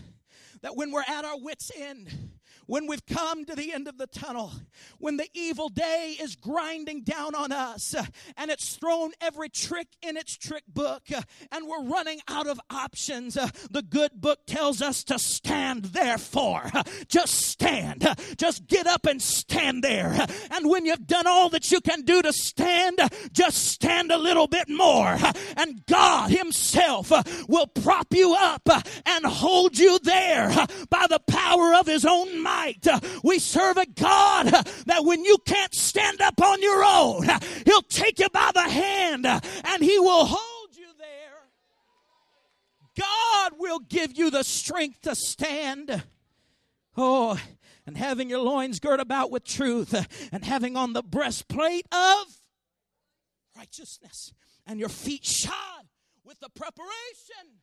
That 0.62 0.78
when 0.78 0.92
we're 0.92 1.04
at 1.08 1.26
our 1.26 1.40
wits' 1.40 1.72
end, 1.78 2.35
when 2.68 2.88
we've 2.88 3.06
come 3.06 3.46
to 3.46 3.56
the 3.56 3.74
end 3.74 3.88
of 3.88 3.98
the 3.98 4.08
tunnel, 4.08 4.52
when 4.98 5.18
the 5.18 5.28
evil 5.34 5.70
day 5.70 6.16
is 6.20 6.36
grinding 6.36 7.04
down 7.04 7.36
on 7.36 7.52
us 7.52 7.94
uh, 7.96 8.06
and 8.38 8.50
it's 8.50 8.76
thrown 8.76 9.12
every 9.22 9.50
trick 9.50 9.88
in 10.02 10.18
its 10.18 10.36
trick 10.38 10.64
book 10.68 11.04
uh, 11.16 11.22
and 11.52 11.68
we're 11.68 11.84
running 11.84 12.20
out 12.28 12.48
of 12.48 12.60
options, 12.70 13.38
uh, 13.38 13.50
the 13.70 13.82
good 13.82 14.12
book 14.20 14.40
tells 14.48 14.82
us 14.82 15.04
to 15.04 15.20
stand 15.20 15.86
therefore. 15.86 16.70
Uh, 16.74 16.84
just 17.08 17.34
stand. 17.34 18.06
Uh, 18.06 18.16
just 18.38 18.68
get 18.68 18.88
up 18.88 19.06
and 19.06 19.22
stand 19.22 19.84
there. 19.84 20.14
Uh, 20.14 20.28
and 20.52 20.70
when 20.70 20.86
you've 20.86 21.08
done 21.08 21.28
all 21.28 21.50
that 21.50 21.72
you 21.72 21.82
can 21.82 22.02
do 22.02 22.22
to 22.22 22.34
stand, 22.34 23.00
just 23.32 23.68
stand 23.68 24.12
a 24.12 24.18
little 24.18 24.48
bit 24.48 24.70
more. 24.70 25.18
And 25.58 25.86
God 25.86 26.32
Himself 26.32 27.12
will 27.48 27.68
prop 27.68 28.08
you 28.14 28.36
up 28.38 28.68
and 29.06 29.26
hold 29.26 29.78
you 29.78 30.00
there 30.00 30.50
by 30.90 31.06
the 31.10 31.20
power 31.28 31.76
of 31.76 31.88
His 31.88 32.06
own 32.06 32.35
might. 32.36 32.88
We 33.24 33.40
serve 33.40 33.78
a 33.78 33.86
God 33.86 34.48
that 34.86 35.04
when 35.04 35.26
you 35.26 35.38
can't 35.46 35.74
stand 35.74 36.22
up 36.22 36.42
on 36.42 36.62
your 36.62 36.84
own, 36.84 37.28
He'll 37.66 37.82
take 37.82 38.20
you 38.20 38.30
by 38.30 38.52
the 38.54 38.62
hand 38.62 39.26
and 39.26 39.84
He 39.84 40.00
will 40.00 40.26
hold 40.26 40.76
you 40.76 40.88
there. 40.98 41.06
God 42.98 43.54
will 43.58 43.80
give 43.80 44.18
you 44.18 44.30
the 44.30 44.44
strength 44.44 45.02
to 45.02 45.16
stand. 45.16 46.04
Oh, 46.98 47.40
and 47.86 47.98
having 47.98 48.30
your 48.30 48.40
loins 48.40 48.80
girt 48.80 49.00
about 49.00 49.32
with 49.32 49.44
truth, 49.44 49.94
and 50.32 50.44
having 50.44 50.76
on 50.76 50.94
the 50.94 51.04
breastplate 51.04 51.86
of 51.92 52.26
righteousness, 53.56 54.34
and 54.66 54.80
your 54.80 54.90
feet 54.90 55.24
shod 55.24 55.86
with 56.24 56.40
the 56.40 56.50
preparation 56.50 57.60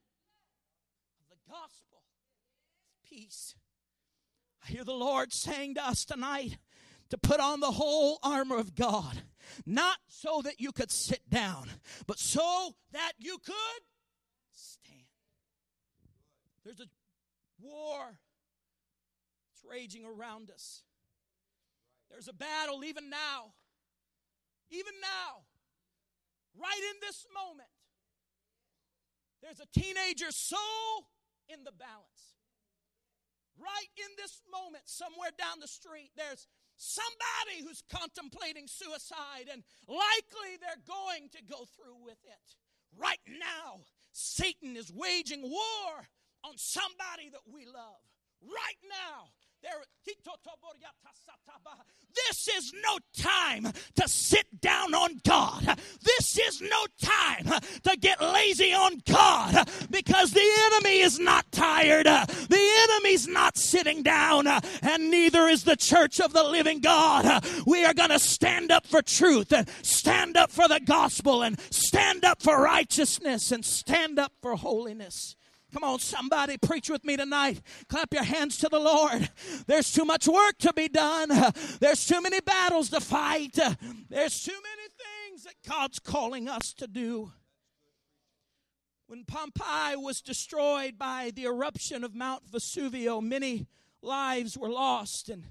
of 1.19 1.27
the 1.29 1.51
gospel 1.51 2.03
peace. 3.13 3.55
I 4.65 4.71
hear 4.71 4.85
the 4.85 4.93
Lord 4.93 5.33
saying 5.33 5.75
to 5.75 5.87
us 5.87 6.05
tonight 6.05 6.59
to 7.11 7.19
put 7.19 7.41
on 7.41 7.61
the 7.61 7.73
whole 7.73 8.19
armor 8.23 8.57
of 8.57 8.75
God, 8.75 9.23
not 9.67 9.99
so 10.07 10.41
that 10.43 10.61
you 10.61 10.73
could 10.73 10.91
sit 10.91 11.29
down, 11.29 11.69
but 12.07 12.19
so 12.19 12.77
that 12.93 13.13
you 13.19 13.39
could 13.45 13.83
stand. 14.53 15.07
There's 16.65 16.81
a 16.81 16.87
war 17.61 17.99
that's 18.07 19.63
raging 19.69 20.05
around 20.05 20.51
us. 20.51 20.83
There's 22.11 22.29
a 22.29 22.33
battle 22.33 22.85
even 22.85 23.11
now. 23.11 23.55
Even 24.71 24.95
now, 25.03 25.43
right 26.59 26.81
in 26.91 26.97
this 27.01 27.27
moment, 27.35 27.69
there's 29.43 29.61
a 29.61 29.79
teenager 29.79 30.31
soul 30.31 31.09
in 31.49 31.65
the 31.65 31.73
balance 31.73 32.32
right 33.59 33.93
in 33.97 34.11
this 34.17 34.41
moment, 34.51 34.85
somewhere 34.87 35.31
down 35.37 35.61
the 35.61 35.69
street, 35.69 36.11
there's 36.17 36.47
somebody 36.77 37.63
who's 37.63 37.83
contemplating 37.91 38.67
suicide, 38.67 39.49
and 39.51 39.63
likely 39.89 40.57
they're 40.61 40.83
going 40.87 41.29
to 41.33 41.43
go 41.45 41.65
through 41.77 42.03
with 42.05 42.19
it. 42.25 42.57
Right 42.97 43.23
now, 43.27 43.85
Satan 44.13 44.77
is 44.77 44.93
waging 44.93 45.43
war 45.43 45.91
on 46.45 46.57
somebody 46.57 47.31
that 47.31 47.47
we 47.47 47.65
love. 47.65 48.03
Right 48.43 48.81
now, 48.85 49.31
this 52.15 52.49
is 52.49 52.73
no 52.83 52.99
time 53.17 53.73
to 53.95 54.09
sit 54.09 54.61
down 54.61 54.95
on 54.95 55.21
God. 55.25 55.79
This 56.03 56.39
is 56.39 56.61
no 56.61 56.87
time 57.01 57.61
to 57.83 57.97
get 57.99 58.21
lazy 58.21 58.73
on 58.73 59.01
God 59.07 59.69
because 59.91 60.33
the 60.33 60.51
enemy 60.67 61.01
is 61.01 61.19
not 61.19 61.51
tired. 61.53 62.07
The 62.07 62.87
enemy's 62.89 63.29
not 63.29 63.57
sitting 63.57 64.03
down, 64.03 64.47
and 64.47 65.11
neither 65.11 65.47
is 65.47 65.65
the 65.65 65.77
church 65.77 66.21
of 66.21 66.33
the 66.33 66.45
living 66.45 66.81
God. 66.81 67.45
We 67.67 67.85
are 67.85 67.95
going 67.95 68.11
to 68.11 68.19
stand 68.19 68.71
up 68.71 68.87
for 68.87 69.03
truth 69.03 69.53
and 69.53 69.69
stand 69.83 70.37
up 70.37 70.51
for 70.51 70.69
the 70.69 70.81
gospel 70.81 71.43
and 71.43 71.59
stand 71.71 72.25
up 72.25 72.43
for 72.43 72.61
righteousness 72.61 73.53
and 73.53 73.65
stand 73.65 74.19
up 74.19 74.33
for 74.41 74.57
holiness. 74.57 75.37
Come 75.73 75.85
on, 75.85 75.99
somebody 76.01 76.59
preach 76.59 76.91
with 76.91 77.03
me 77.05 77.17
tonight. 77.17 77.63
Clap 77.89 78.13
your 78.13 78.25
hands 78.25 78.59
to 78.59 78.69
the 78.69 78.79
Lord. 78.79 79.31
There's 79.67 79.91
too 79.91 80.05
much 80.05 80.29
work 80.29 80.59
to 80.59 80.73
be 80.75 80.89
done. 80.89 81.31
There's 81.81 82.07
too 82.07 82.21
many 82.21 82.41
battles 82.41 82.91
to 82.91 83.01
fight. 83.01 83.59
There's 84.11 84.43
too 84.43 84.53
many 84.53 84.89
things 84.89 85.45
that 85.45 85.55
God's 85.67 85.99
calling 85.99 86.49
us 86.49 86.75
to 86.75 86.87
do. 86.87 87.33
When 89.07 89.25
Pompeii 89.25 89.97
was 89.97 90.21
destroyed 90.21 90.99
by 90.99 91.33
the 91.35 91.45
eruption 91.45 92.05
of 92.05 92.15
Mount 92.15 92.51
Vesuvio, 92.51 93.23
many 93.23 93.67
lives 94.03 94.59
were 94.59 94.71
lost. 94.71 95.29
And 95.31 95.45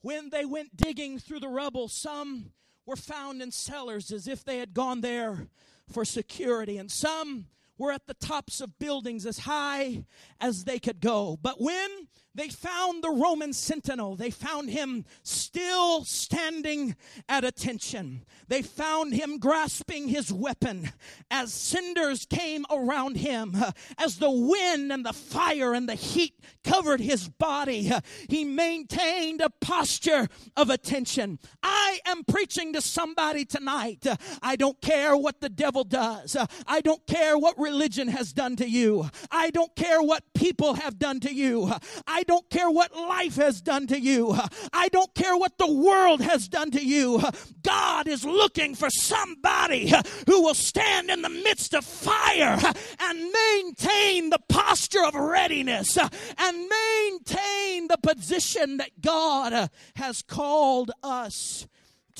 when 0.00 0.30
they 0.30 0.44
went 0.44 0.76
digging 0.76 1.18
through 1.18 1.40
the 1.40 1.48
rubble, 1.48 1.88
some 1.88 2.52
were 2.86 2.96
found 2.96 3.40
in 3.40 3.52
cellars 3.52 4.10
as 4.10 4.26
if 4.26 4.44
they 4.44 4.58
had 4.58 4.74
gone 4.74 5.00
there 5.00 5.46
for 5.88 6.04
security, 6.04 6.76
and 6.76 6.90
some 6.90 7.46
were 7.80 7.90
at 7.90 8.06
the 8.06 8.14
tops 8.14 8.60
of 8.60 8.78
buildings 8.78 9.24
as 9.24 9.38
high 9.38 10.04
as 10.38 10.64
they 10.64 10.78
could 10.78 11.00
go. 11.00 11.38
But 11.40 11.60
when 11.60 12.08
they 12.34 12.48
found 12.48 13.02
the 13.02 13.10
Roman 13.10 13.52
sentinel. 13.52 14.14
They 14.14 14.30
found 14.30 14.70
him 14.70 15.04
still 15.22 16.04
standing 16.04 16.94
at 17.28 17.44
attention. 17.44 18.24
They 18.46 18.62
found 18.62 19.14
him 19.14 19.38
grasping 19.38 20.08
his 20.08 20.32
weapon 20.32 20.92
as 21.30 21.52
cinders 21.52 22.26
came 22.26 22.64
around 22.70 23.16
him, 23.16 23.56
as 23.98 24.18
the 24.18 24.30
wind 24.30 24.92
and 24.92 25.04
the 25.04 25.12
fire 25.12 25.74
and 25.74 25.88
the 25.88 25.94
heat 25.94 26.34
covered 26.62 27.00
his 27.00 27.28
body. 27.28 27.90
He 28.28 28.44
maintained 28.44 29.40
a 29.40 29.50
posture 29.50 30.28
of 30.56 30.70
attention. 30.70 31.38
I 31.62 32.00
am 32.06 32.24
preaching 32.24 32.72
to 32.74 32.80
somebody 32.80 33.44
tonight. 33.44 34.06
I 34.42 34.56
don't 34.56 34.80
care 34.80 35.16
what 35.16 35.40
the 35.40 35.48
devil 35.48 35.84
does. 35.84 36.36
I 36.66 36.80
don't 36.80 37.04
care 37.06 37.36
what 37.36 37.58
religion 37.58 38.08
has 38.08 38.32
done 38.32 38.56
to 38.56 38.68
you. 38.68 39.10
I 39.30 39.50
don't 39.50 39.74
care 39.74 40.00
what 40.00 40.22
people 40.34 40.74
have 40.74 40.98
done 40.98 41.20
to 41.20 41.34
you. 41.34 41.72
I 42.20 42.22
don't 42.24 42.50
care 42.50 42.70
what 42.70 42.94
life 42.94 43.36
has 43.36 43.62
done 43.62 43.86
to 43.86 43.98
you. 43.98 44.36
I 44.74 44.90
don't 44.90 45.14
care 45.14 45.38
what 45.38 45.56
the 45.56 45.72
world 45.72 46.20
has 46.20 46.48
done 46.48 46.70
to 46.72 46.84
you. 46.84 47.22
God 47.62 48.06
is 48.06 48.26
looking 48.26 48.74
for 48.74 48.90
somebody 48.90 49.90
who 50.26 50.42
will 50.42 50.52
stand 50.52 51.08
in 51.08 51.22
the 51.22 51.30
midst 51.30 51.72
of 51.72 51.82
fire 51.82 52.58
and 53.00 53.32
maintain 53.32 54.28
the 54.28 54.38
posture 54.50 55.02
of 55.02 55.14
readiness 55.14 55.96
and 55.96 56.68
maintain 56.68 57.88
the 57.88 57.98
position 58.02 58.76
that 58.76 59.00
God 59.00 59.70
has 59.96 60.20
called 60.20 60.90
us 61.02 61.66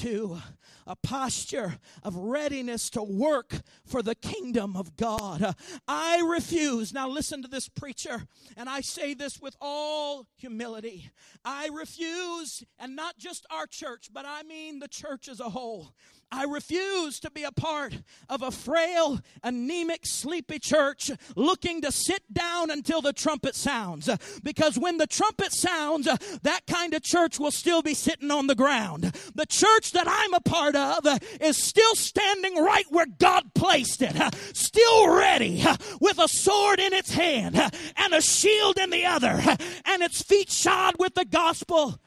to 0.00 0.40
a 0.86 0.96
posture 0.96 1.78
of 2.02 2.16
readiness 2.16 2.88
to 2.90 3.02
work 3.02 3.60
for 3.84 4.02
the 4.02 4.14
kingdom 4.14 4.76
of 4.76 4.96
God. 4.96 5.54
I 5.86 6.20
refuse. 6.26 6.92
Now, 6.92 7.08
listen 7.08 7.42
to 7.42 7.48
this 7.48 7.68
preacher, 7.68 8.26
and 8.56 8.68
I 8.68 8.80
say 8.80 9.12
this 9.12 9.40
with 9.40 9.56
all 9.60 10.26
humility. 10.36 11.10
I 11.44 11.68
refuse, 11.72 12.64
and 12.78 12.96
not 12.96 13.18
just 13.18 13.46
our 13.50 13.66
church, 13.66 14.08
but 14.12 14.24
I 14.26 14.42
mean 14.42 14.78
the 14.78 14.88
church 14.88 15.28
as 15.28 15.38
a 15.38 15.50
whole. 15.50 15.94
I 16.32 16.44
refuse 16.44 17.18
to 17.20 17.30
be 17.30 17.42
a 17.42 17.52
part 17.52 17.98
of 18.28 18.42
a 18.42 18.50
frail, 18.50 19.20
anemic, 19.42 20.06
sleepy 20.06 20.58
church 20.58 21.10
looking 21.34 21.82
to 21.82 21.90
sit 21.90 22.22
down 22.32 22.70
until 22.70 23.00
the 23.00 23.12
trumpet 23.12 23.54
sounds. 23.54 24.08
Because 24.42 24.78
when 24.78 24.98
the 24.98 25.06
trumpet 25.06 25.52
sounds, 25.52 26.06
that 26.42 26.66
kind 26.66 26.94
of 26.94 27.02
church 27.02 27.40
will 27.40 27.50
still 27.50 27.82
be 27.82 27.94
sitting 27.94 28.30
on 28.30 28.46
the 28.46 28.54
ground. 28.54 29.12
The 29.34 29.46
church 29.46 29.92
that 29.92 30.06
I'm 30.08 30.34
a 30.34 30.40
part 30.40 30.76
of 30.76 31.06
is 31.40 31.62
still 31.62 31.94
standing 31.94 32.56
right 32.56 32.86
where 32.90 33.06
God 33.06 33.54
placed 33.54 34.00
it, 34.02 34.16
still 34.54 35.14
ready 35.14 35.64
with 36.00 36.18
a 36.18 36.28
sword 36.28 36.78
in 36.78 36.92
its 36.92 37.12
hand 37.12 37.56
and 37.96 38.14
a 38.14 38.20
shield 38.20 38.78
in 38.78 38.90
the 38.90 39.04
other, 39.06 39.42
and 39.84 40.02
its 40.02 40.22
feet 40.22 40.50
shod 40.50 40.94
with 40.98 41.14
the 41.14 41.24
gospel 41.24 41.98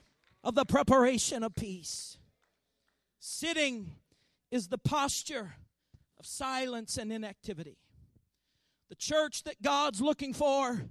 of 0.43 0.55
the 0.55 0.65
preparation 0.65 1.43
of 1.43 1.55
peace. 1.55 2.17
Sitting 3.19 3.91
is 4.53 4.67
the 4.67 4.77
posture 4.77 5.55
of 6.19 6.27
silence 6.27 6.97
and 6.97 7.11
inactivity. 7.11 7.75
The 8.89 8.95
church 8.95 9.41
that 9.45 9.63
God's 9.63 9.99
looking 9.99 10.31
for 10.31 10.83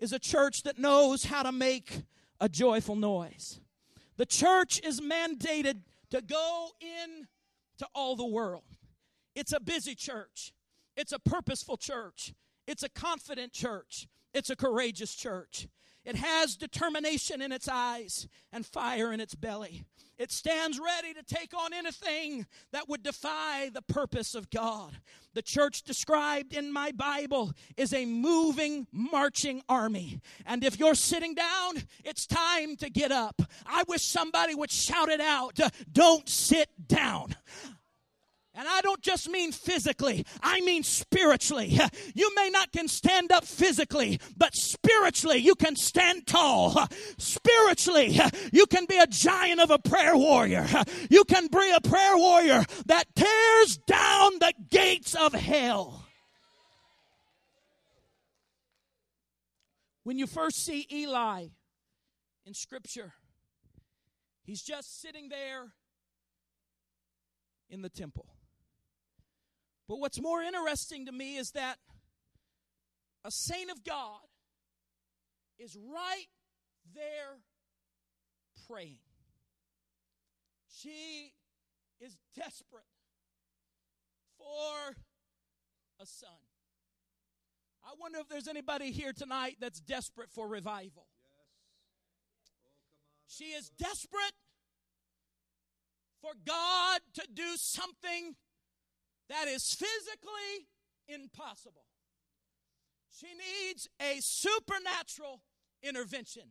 is 0.00 0.12
a 0.12 0.18
church 0.18 0.64
that 0.64 0.76
knows 0.76 1.26
how 1.26 1.44
to 1.44 1.52
make 1.52 2.02
a 2.40 2.48
joyful 2.48 2.96
noise. 2.96 3.60
The 4.16 4.26
church 4.26 4.80
is 4.82 5.00
mandated 5.00 5.82
to 6.10 6.20
go 6.20 6.70
in 6.80 7.28
to 7.78 7.86
all 7.94 8.16
the 8.16 8.26
world. 8.26 8.64
It's 9.36 9.52
a 9.52 9.60
busy 9.60 9.94
church. 9.94 10.52
It's 10.96 11.12
a 11.12 11.20
purposeful 11.20 11.76
church. 11.76 12.34
It's 12.66 12.82
a 12.82 12.88
confident 12.88 13.52
church. 13.52 14.08
It's 14.34 14.50
a 14.50 14.56
courageous 14.56 15.14
church. 15.14 15.68
It 16.06 16.14
has 16.16 16.54
determination 16.54 17.42
in 17.42 17.50
its 17.50 17.68
eyes 17.68 18.28
and 18.52 18.64
fire 18.64 19.12
in 19.12 19.18
its 19.18 19.34
belly. 19.34 19.82
It 20.18 20.30
stands 20.30 20.78
ready 20.78 21.12
to 21.12 21.22
take 21.22 21.52
on 21.52 21.74
anything 21.74 22.46
that 22.72 22.88
would 22.88 23.02
defy 23.02 23.70
the 23.74 23.82
purpose 23.82 24.34
of 24.34 24.48
God. 24.48 25.00
The 25.34 25.42
church 25.42 25.82
described 25.82 26.54
in 26.54 26.72
my 26.72 26.92
Bible 26.92 27.52
is 27.76 27.92
a 27.92 28.06
moving, 28.06 28.86
marching 28.92 29.62
army. 29.68 30.20
And 30.46 30.64
if 30.64 30.78
you're 30.78 30.94
sitting 30.94 31.34
down, 31.34 31.82
it's 32.04 32.24
time 32.24 32.76
to 32.76 32.88
get 32.88 33.12
up. 33.12 33.42
I 33.66 33.82
wish 33.88 34.02
somebody 34.02 34.54
would 34.54 34.70
shout 34.70 35.08
it 35.08 35.20
out 35.20 35.58
don't 35.92 36.28
sit 36.28 36.68
down. 36.86 37.34
And 38.58 38.66
I 38.66 38.80
don't 38.80 39.02
just 39.02 39.28
mean 39.28 39.52
physically, 39.52 40.24
I 40.42 40.62
mean 40.62 40.82
spiritually. 40.82 41.78
You 42.14 42.34
may 42.34 42.48
not 42.48 42.72
can 42.72 42.88
stand 42.88 43.30
up 43.30 43.44
physically, 43.44 44.18
but 44.36 44.54
spiritually 44.54 45.36
you 45.36 45.54
can 45.54 45.76
stand 45.76 46.26
tall. 46.26 46.86
Spiritually, 47.18 48.18
you 48.52 48.66
can 48.66 48.86
be 48.86 48.96
a 48.96 49.06
giant 49.06 49.60
of 49.60 49.70
a 49.70 49.78
prayer 49.78 50.16
warrior. 50.16 50.66
You 51.10 51.24
can 51.24 51.48
be 51.48 51.70
a 51.74 51.80
prayer 51.86 52.16
warrior 52.16 52.64
that 52.86 53.04
tears 53.14 53.76
down 53.86 54.38
the 54.38 54.52
gates 54.70 55.14
of 55.14 55.34
hell. 55.34 56.06
When 60.04 60.18
you 60.18 60.26
first 60.26 60.64
see 60.64 60.86
Eli 60.90 61.48
in 62.46 62.54
Scripture, 62.54 63.12
he's 64.44 64.62
just 64.62 65.02
sitting 65.02 65.28
there 65.28 65.72
in 67.68 67.82
the 67.82 67.90
temple. 67.90 68.35
But 69.88 69.98
what's 69.98 70.20
more 70.20 70.42
interesting 70.42 71.06
to 71.06 71.12
me 71.12 71.36
is 71.36 71.52
that 71.52 71.78
a 73.24 73.30
saint 73.30 73.70
of 73.70 73.84
God 73.84 74.20
is 75.58 75.76
right 75.76 76.26
there 76.94 77.38
praying. 78.68 78.98
She 80.68 81.32
is 82.00 82.16
desperate 82.34 82.84
for 84.38 84.96
a 86.00 86.06
son. 86.06 86.28
I 87.84 87.94
wonder 88.00 88.18
if 88.18 88.28
there's 88.28 88.48
anybody 88.48 88.90
here 88.90 89.12
tonight 89.12 89.56
that's 89.60 89.80
desperate 89.80 90.30
for 90.30 90.48
revival. 90.48 91.06
Yes. 91.22 91.46
She 93.28 93.44
is 93.56 93.70
desperate 93.78 94.34
for 96.20 96.32
God 96.44 97.00
to 97.14 97.26
do 97.32 97.56
something 97.56 98.34
that 99.28 99.48
is 99.48 99.72
physically 99.72 100.68
impossible. 101.08 101.84
She 103.10 103.28
needs 103.28 103.88
a 104.00 104.20
supernatural 104.20 105.42
intervention. 105.82 106.42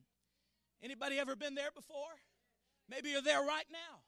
Anybody 0.84 1.20
ever 1.20 1.36
been 1.36 1.56
there 1.56 1.72
before? 1.76 2.22
Maybe 2.90 3.10
you're 3.10 3.22
there 3.22 3.42
right 3.42 3.66
now. 3.72 4.04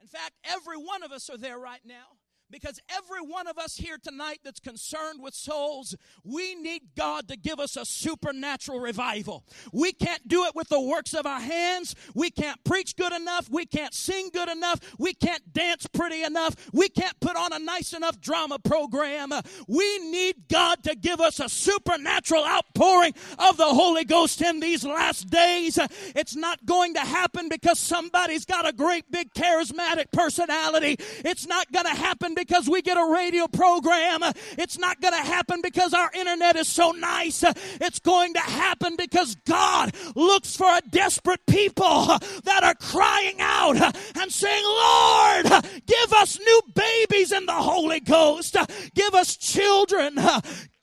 In 0.00 0.06
fact, 0.06 0.32
every 0.44 0.76
one 0.76 1.02
of 1.02 1.12
us 1.12 1.30
are 1.30 1.38
there 1.38 1.58
right 1.58 1.80
now. 1.84 2.18
Because 2.54 2.78
every 2.88 3.20
one 3.20 3.48
of 3.48 3.58
us 3.58 3.74
here 3.74 3.98
tonight 4.00 4.38
that's 4.44 4.60
concerned 4.60 5.20
with 5.20 5.34
souls, 5.34 5.96
we 6.22 6.54
need 6.54 6.82
God 6.96 7.26
to 7.26 7.36
give 7.36 7.58
us 7.58 7.76
a 7.76 7.84
supernatural 7.84 8.78
revival. 8.78 9.42
We 9.72 9.92
can't 9.92 10.28
do 10.28 10.44
it 10.44 10.54
with 10.54 10.68
the 10.68 10.80
works 10.80 11.14
of 11.14 11.26
our 11.26 11.40
hands. 11.40 11.96
We 12.14 12.30
can't 12.30 12.62
preach 12.62 12.94
good 12.94 13.12
enough. 13.12 13.50
We 13.50 13.66
can't 13.66 13.92
sing 13.92 14.30
good 14.32 14.48
enough. 14.48 14.78
We 15.00 15.14
can't 15.14 15.52
dance 15.52 15.88
pretty 15.88 16.22
enough. 16.22 16.54
We 16.72 16.88
can't 16.88 17.18
put 17.18 17.34
on 17.34 17.52
a 17.52 17.58
nice 17.58 17.92
enough 17.92 18.20
drama 18.20 18.60
program. 18.60 19.32
We 19.66 19.98
need 20.10 20.46
God 20.48 20.84
to 20.84 20.94
give 20.94 21.20
us 21.20 21.40
a 21.40 21.48
supernatural 21.48 22.44
outpouring 22.44 23.14
of 23.36 23.56
the 23.56 23.66
Holy 23.66 24.04
Ghost 24.04 24.40
in 24.40 24.60
these 24.60 24.84
last 24.84 25.28
days. 25.28 25.76
It's 26.14 26.36
not 26.36 26.64
going 26.64 26.94
to 26.94 27.00
happen 27.00 27.48
because 27.48 27.80
somebody's 27.80 28.44
got 28.44 28.64
a 28.64 28.72
great 28.72 29.10
big 29.10 29.34
charismatic 29.34 30.12
personality. 30.12 30.98
It's 31.24 31.48
not 31.48 31.72
going 31.72 31.86
to 31.86 31.90
happen 31.90 32.32
because 32.34 32.43
we 32.68 32.82
get 32.82 32.96
a 32.96 33.12
radio 33.12 33.46
program. 33.46 34.22
It's 34.58 34.78
not 34.78 35.00
going 35.00 35.14
to 35.14 35.20
happen 35.20 35.60
because 35.62 35.94
our 35.94 36.10
internet 36.12 36.56
is 36.56 36.68
so 36.68 36.90
nice. 36.90 37.44
It's 37.80 37.98
going 37.98 38.34
to 38.34 38.40
happen 38.40 38.96
because 38.96 39.36
God 39.46 39.94
looks 40.14 40.56
for 40.56 40.66
a 40.66 40.80
desperate 40.90 41.44
people 41.46 42.06
that 42.44 42.64
are 42.64 42.74
crying 42.74 43.36
out 43.40 43.76
and 44.20 44.32
saying, 44.32 44.64
Lord, 44.64 45.46
give 45.86 46.12
us 46.14 46.38
new 46.38 46.60
babies 46.74 47.32
in 47.32 47.46
the 47.46 47.52
Holy 47.52 48.00
Ghost. 48.00 48.56
Give 48.94 49.14
us 49.14 49.36
children. 49.36 50.16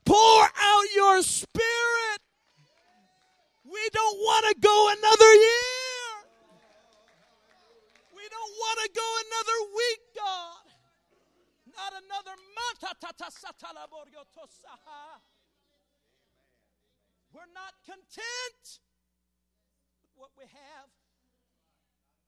Pour 0.05 0.43
out 0.43 0.85
your 0.95 1.21
spirit. 1.21 2.19
We 3.65 3.89
don't 3.93 4.17
want 4.17 4.45
to 4.47 4.61
go 4.61 4.89
another 4.97 5.33
year. 5.33 6.11
We 8.15 8.23
don't 8.29 8.53
want 8.59 8.79
to 8.83 8.89
go 8.93 9.17
another 9.25 9.75
week, 9.75 9.99
God 10.15 10.60
not 11.81 11.93
another 11.97 12.37
month. 12.37 12.79
We're 17.33 17.53
not 17.53 17.73
content 17.85 18.79
with 20.01 20.11
what 20.15 20.31
we 20.37 20.43
have. 20.43 20.89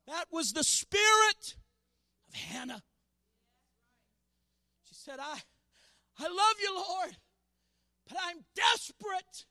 That 0.07 0.25
was 0.31 0.53
the 0.53 0.63
spirit 0.63 1.55
of 2.27 2.33
Hannah. 2.33 2.81
She 4.87 4.95
said, 4.95 5.19
I, 5.19 5.39
I 6.19 6.23
love 6.23 6.55
you, 6.61 6.75
Lord, 6.75 7.15
but 8.07 8.17
I'm 8.25 8.37
desperate 8.55 9.45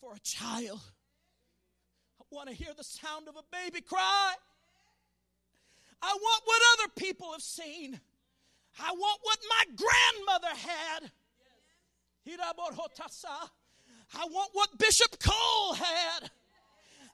for 0.00 0.14
a 0.14 0.20
child. 0.20 0.80
I 2.20 2.24
want 2.30 2.48
to 2.48 2.54
hear 2.54 2.72
the 2.76 2.84
sound 2.84 3.28
of 3.28 3.36
a 3.36 3.42
baby 3.52 3.82
cry. 3.82 4.34
I 6.00 6.16
want 6.20 6.42
what 6.44 6.62
other 6.74 6.92
people 6.96 7.32
have 7.32 7.42
seen. 7.42 8.00
I 8.80 8.92
want 8.92 9.20
what 9.22 9.38
my 9.48 9.64
grandmother 9.76 10.56
had. 10.56 11.10
I 14.14 14.24
want 14.26 14.50
what 14.52 14.78
Bishop 14.78 15.18
Cole 15.18 15.74
had. 15.74 16.30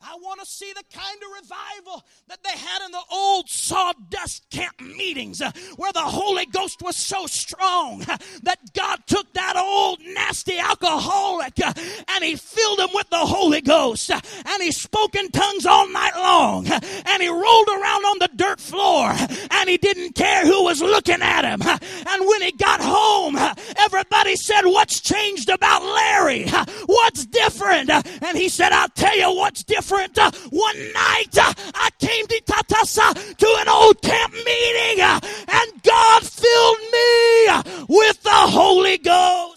I 0.00 0.14
want 0.22 0.38
to 0.38 0.46
see 0.46 0.72
the 0.72 0.84
kind 0.96 1.16
of 1.16 1.42
revival 1.42 2.04
that 2.28 2.38
they 2.44 2.56
had 2.56 2.84
in 2.86 2.92
the 2.92 3.02
old 3.10 3.48
sawdust 3.48 4.48
camp 4.48 4.80
meetings 4.80 5.42
uh, 5.42 5.50
where 5.76 5.92
the 5.92 6.00
Holy 6.00 6.46
Ghost 6.46 6.82
was 6.82 6.94
so 6.94 7.26
strong 7.26 8.02
uh, 8.02 8.16
that 8.44 8.58
God 8.74 9.00
took 9.08 9.32
that 9.32 9.56
old 9.56 9.98
nasty 10.00 10.56
alcoholic 10.56 11.54
uh, 11.64 11.72
and 12.14 12.22
he 12.22 12.36
filled 12.36 12.78
him 12.78 12.90
with 12.94 13.10
the 13.10 13.16
Holy 13.16 13.60
Ghost 13.60 14.08
uh, 14.12 14.20
and 14.46 14.62
he 14.62 14.70
spoke 14.70 15.16
in 15.16 15.30
tongues 15.30 15.66
all 15.66 15.88
night 15.88 16.14
long 16.14 16.68
uh, 16.68 16.78
and 17.06 17.20
he 17.20 17.28
rolled 17.28 17.68
around 17.68 18.04
on 18.04 18.18
the 18.20 18.30
dirt 18.36 18.60
floor 18.60 19.08
uh, 19.08 19.26
and 19.50 19.68
he 19.68 19.78
didn't 19.78 20.14
care 20.14 20.46
who 20.46 20.62
was 20.62 20.80
looking 20.80 21.22
at 21.22 21.44
him. 21.44 21.60
And 22.06 22.26
when 22.26 22.42
he 22.42 22.52
got 22.52 22.80
home, 22.80 23.36
everybody 23.76 24.36
said, 24.36 24.62
What's 24.62 25.00
changed 25.00 25.48
about 25.48 25.82
Larry? 25.82 26.48
What's 26.86 27.26
different? 27.26 27.90
And 27.90 28.36
he 28.36 28.48
said, 28.48 28.72
I'll 28.72 28.88
tell 28.90 29.16
you 29.16 29.34
what's 29.34 29.64
different 29.64 29.87
different. 29.88 30.18
Uh, 30.18 30.30
one 30.50 30.92
night 30.92 31.38
uh, 31.38 31.52
I 31.74 31.88
came 31.98 32.26
to 32.26 32.42
Tatasa 32.46 33.36
to 33.36 33.56
an 33.60 33.68
old 33.68 34.00
camp 34.02 34.32
meeting 34.32 35.00
uh, 35.00 35.20
and 35.48 35.82
God 35.82 36.22
filled 36.22 36.78
me 36.92 37.86
with 37.88 38.22
the 38.22 38.30
Holy 38.30 38.98
Ghost. 38.98 39.54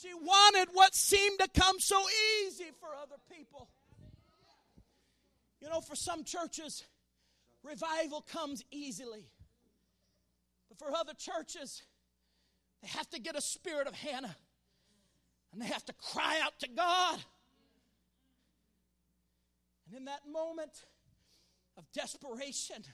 She 0.00 0.14
wanted 0.14 0.68
what 0.72 0.94
seemed 0.94 1.40
to 1.40 1.48
come 1.60 1.78
so 1.78 2.00
easy 2.42 2.70
for 2.80 2.88
other 3.02 3.16
people. 3.30 3.68
You 5.60 5.68
know, 5.68 5.80
for 5.80 5.94
some 5.94 6.24
churches, 6.24 6.84
revival 7.62 8.22
comes 8.22 8.64
easily. 8.70 9.26
But 10.68 10.78
for 10.78 10.96
other 10.96 11.12
churches, 11.12 11.82
they 12.82 12.88
have 12.88 13.08
to 13.10 13.20
get 13.20 13.36
a 13.36 13.40
spirit 13.40 13.86
of 13.86 13.94
Hannah 13.94 14.36
and 15.52 15.60
they 15.60 15.66
have 15.66 15.84
to 15.86 15.92
cry 15.92 16.40
out 16.42 16.58
to 16.60 16.68
God. 16.68 17.18
And 19.86 19.98
in 19.98 20.04
that 20.04 20.20
moment 20.30 20.84
of 21.76 21.84
desperation, 21.92 22.84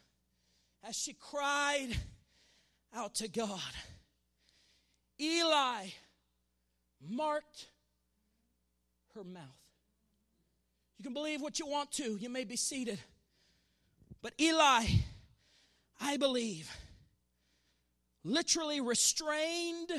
as 0.83 0.96
she 0.96 1.12
cried 1.12 1.88
out 2.94 3.16
to 3.16 3.29
God, 3.29 3.61
Eli 5.20 5.87
marked 7.01 7.66
her 9.14 9.25
mouth. 9.25 9.42
You 10.99 11.05
can 11.05 11.12
believe 11.12 11.42
what 11.42 11.59
you 11.59 11.66
want 11.66 11.92
to, 11.92 12.16
you 12.16 12.31
may 12.31 12.44
be 12.44 12.57
seated. 12.57 12.99
But 14.22 14.33
Eli, 14.40 14.85
I 16.01 16.16
believe, 16.16 16.75
literally 18.26 18.80
restrained 18.80 19.90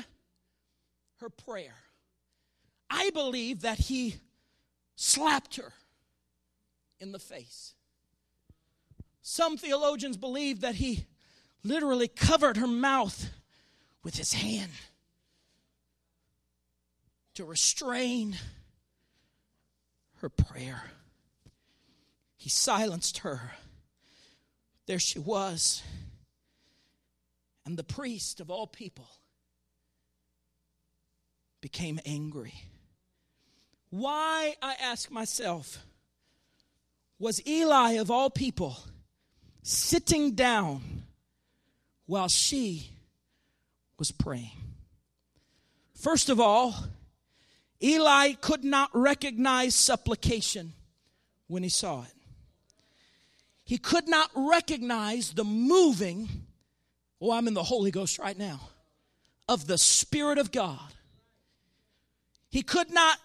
her 1.20 1.30
prayer. 1.30 1.76
I 2.90 3.10
believe 3.10 3.62
that 3.62 3.78
he 3.78 4.16
slapped 4.96 5.56
her 5.56 5.72
in 7.00 7.12
the 7.12 7.18
face. 7.18 7.74
Some 9.22 9.56
theologians 9.56 10.16
believe 10.16 10.60
that 10.60 10.76
he 10.76 11.06
literally 11.64 12.08
covered 12.08 12.56
her 12.56 12.66
mouth 12.66 13.30
with 14.02 14.16
his 14.16 14.32
hand 14.32 14.72
to 17.34 17.44
restrain 17.44 18.36
her 20.16 20.28
prayer. 20.28 20.82
He 22.36 22.48
silenced 22.48 23.18
her. 23.18 23.52
There 24.86 24.98
she 24.98 25.18
was. 25.18 25.82
And 27.68 27.76
the 27.76 27.84
priest 27.84 28.40
of 28.40 28.50
all 28.50 28.66
people 28.66 29.06
became 31.60 32.00
angry. 32.06 32.54
Why, 33.90 34.54
I 34.62 34.74
ask 34.80 35.10
myself, 35.10 35.84
was 37.18 37.46
Eli 37.46 37.98
of 37.98 38.10
all 38.10 38.30
people 38.30 38.78
sitting 39.62 40.34
down 40.34 40.80
while 42.06 42.28
she 42.28 42.88
was 43.98 44.12
praying? 44.12 44.56
First 45.94 46.30
of 46.30 46.40
all, 46.40 46.74
Eli 47.82 48.32
could 48.32 48.64
not 48.64 48.88
recognize 48.94 49.74
supplication 49.74 50.72
when 51.48 51.62
he 51.62 51.68
saw 51.68 52.04
it. 52.04 52.14
He 53.62 53.76
could 53.76 54.08
not 54.08 54.30
recognize 54.34 55.34
the 55.34 55.44
moving, 55.44 56.46
oh, 57.20 57.32
I'm 57.32 57.48
in 57.48 57.54
the 57.54 57.62
Holy 57.62 57.90
Ghost 57.90 58.18
right 58.18 58.36
now, 58.36 58.60
of 59.48 59.66
the 59.66 59.78
Spirit 59.78 60.38
of 60.38 60.52
God. 60.52 60.92
He 62.50 62.62
could 62.62 62.90
not 62.90 63.18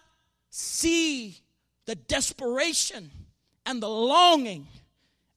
see 0.50 1.38
the 1.86 1.94
desperation 1.94 3.10
and 3.66 3.82
the 3.82 3.88
longing 3.88 4.66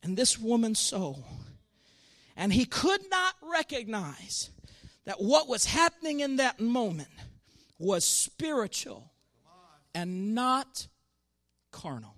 in 0.04 0.16
this 0.16 0.38
woman's 0.38 0.80
soul. 0.80 1.26
And 2.36 2.54
he 2.54 2.66
could 2.66 3.02
not 3.10 3.36
recognize 3.42 4.50
that 5.06 5.22
what 5.22 5.48
was 5.48 5.66
happening 5.66 6.20
in 6.20 6.36
that 6.36 6.60
moment 6.60 7.10
was 7.80 8.06
spiritual 8.06 9.12
and 9.96 10.36
not 10.36 10.88
carnal. 11.72 12.14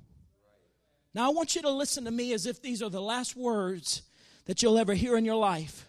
Now, 1.14 1.26
I 1.26 1.30
want 1.30 1.56
you 1.56 1.62
to 1.62 1.70
listen 1.70 2.06
to 2.06 2.12
me 2.12 2.34
as 2.34 2.46
if 2.46 2.62
these 2.62 2.84
are 2.84 2.90
the 2.90 3.02
last 3.02 3.36
words 3.36 4.04
that 4.46 4.62
you'll 4.62 4.78
ever 4.78 4.94
hear 4.94 5.18
in 5.18 5.26
your 5.26 5.36
life. 5.36 5.89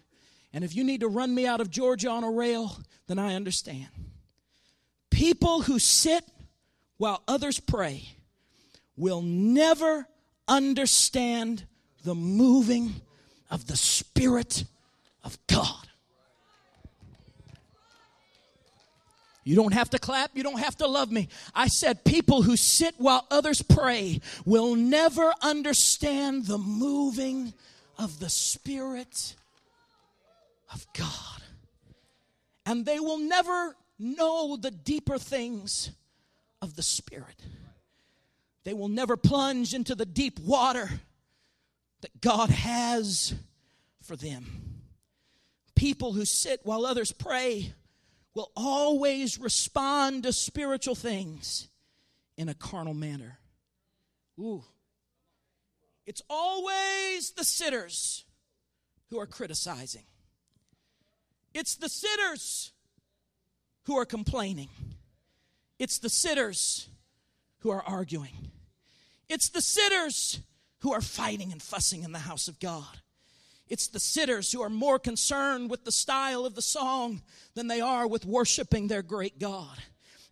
And 0.53 0.65
if 0.65 0.75
you 0.75 0.85
need 0.85 1.01
to 1.01 1.09
run 1.09 1.35
me 1.35 1.47
out 1.47 1.61
of 1.61 1.71
Georgia 1.71 2.09
on 2.11 2.25
a 2.25 2.31
rail, 2.31 2.77
then 3.07 3.19
I 3.19 3.35
understand. 3.35 3.89
People 5.11 5.63
who 5.63 5.79
sit 5.79 6.25
while 6.97 7.23
others 7.29 7.61
pray 7.61 8.17
will 8.97 9.23
never 9.23 10.07
understand 10.49 11.65
the 12.05 12.15
moving 12.15 12.95
of 13.51 13.67
the 13.67 13.77
Spirit 13.77 14.65
of 15.23 15.39
God. 15.47 15.87
You 19.45 19.57
don't 19.57 19.73
have 19.73 19.91
to 19.91 19.99
clap. 19.99 20.31
You 20.35 20.43
don't 20.43 20.61
have 20.61 20.77
to 20.77 20.87
love 20.87 21.11
me. 21.11 21.29
I 21.55 21.69
said, 21.69 22.05
people 22.05 22.43
who 22.43 22.57
sit 22.57 22.95
while 22.99 23.27
others 23.31 23.63
pray 23.63 24.21
will 24.45 24.75
never 24.75 25.33
understand 25.43 26.47
the 26.47 26.59
moving 26.59 27.55
of 27.99 28.21
the 28.21 28.29
Spirit 28.29 29.35
of 30.73 30.87
God. 30.93 31.43
And 32.67 32.87
they 32.87 33.01
will 33.01 33.19
never 33.19 33.77
know 33.99 34.57
the 34.57 34.71
deeper 34.71 35.19
things 35.19 35.91
of 36.63 36.77
the 36.77 36.83
Spirit. 36.83 37.43
They 38.65 38.75
will 38.75 38.89
never 38.89 39.17
plunge 39.17 39.75
into 39.75 39.95
the 39.95 40.07
deep 40.07 40.39
water 40.39 40.89
that 42.03 42.21
God 42.21 42.51
has 42.51 43.35
for 44.03 44.17
them. 44.17 44.45
People 45.75 46.13
who 46.13 46.25
sit 46.25 46.61
while 46.63 46.85
others 46.85 47.13
pray 47.13 47.73
will 48.35 48.53
always 48.57 49.39
respond 49.39 50.23
to 50.23 50.33
spiritual 50.33 50.95
things 50.95 51.69
in 52.37 52.49
a 52.49 52.55
carnal 52.55 52.95
manner. 52.95 53.39
Ooh. 54.39 54.65
It's 56.07 56.23
always 56.29 57.33
the 57.33 57.45
sitters 57.45 58.25
who 59.11 59.19
are 59.19 59.27
criticizing. 59.27 60.05
It's 61.53 61.75
the 61.75 61.89
sitters 61.89 62.73
who 63.85 63.97
are 63.97 64.05
complaining. 64.05 64.69
It's 65.79 65.99
the 65.99 66.09
sitters 66.09 66.89
who 67.59 67.71
are 67.71 67.83
arguing. 67.83 68.51
It's 69.29 69.49
the 69.49 69.63
sitters 69.63 70.41
who 70.81 70.93
are 70.93 71.01
fighting 71.01 71.53
and 71.53 71.63
fussing 71.63 72.03
in 72.03 72.13
the 72.13 72.19
house 72.21 72.49
of 72.49 72.61
God. 72.61 73.01
It's 73.69 73.87
the 73.87 74.01
sitters 74.01 74.51
who 74.51 74.63
are 74.63 74.71
more 74.71 74.99
concerned 74.99 75.71
with 75.71 75.85
the 75.85 75.93
style 75.93 76.45
of 76.45 76.55
the 76.55 76.63
song 76.63 77.23
than 77.55 77.69
they 77.69 77.81
are 77.81 78.07
with 78.07 78.27
worshiping 78.27 78.89
their 78.89 79.03
great 79.03 79.39
God. 79.39 79.79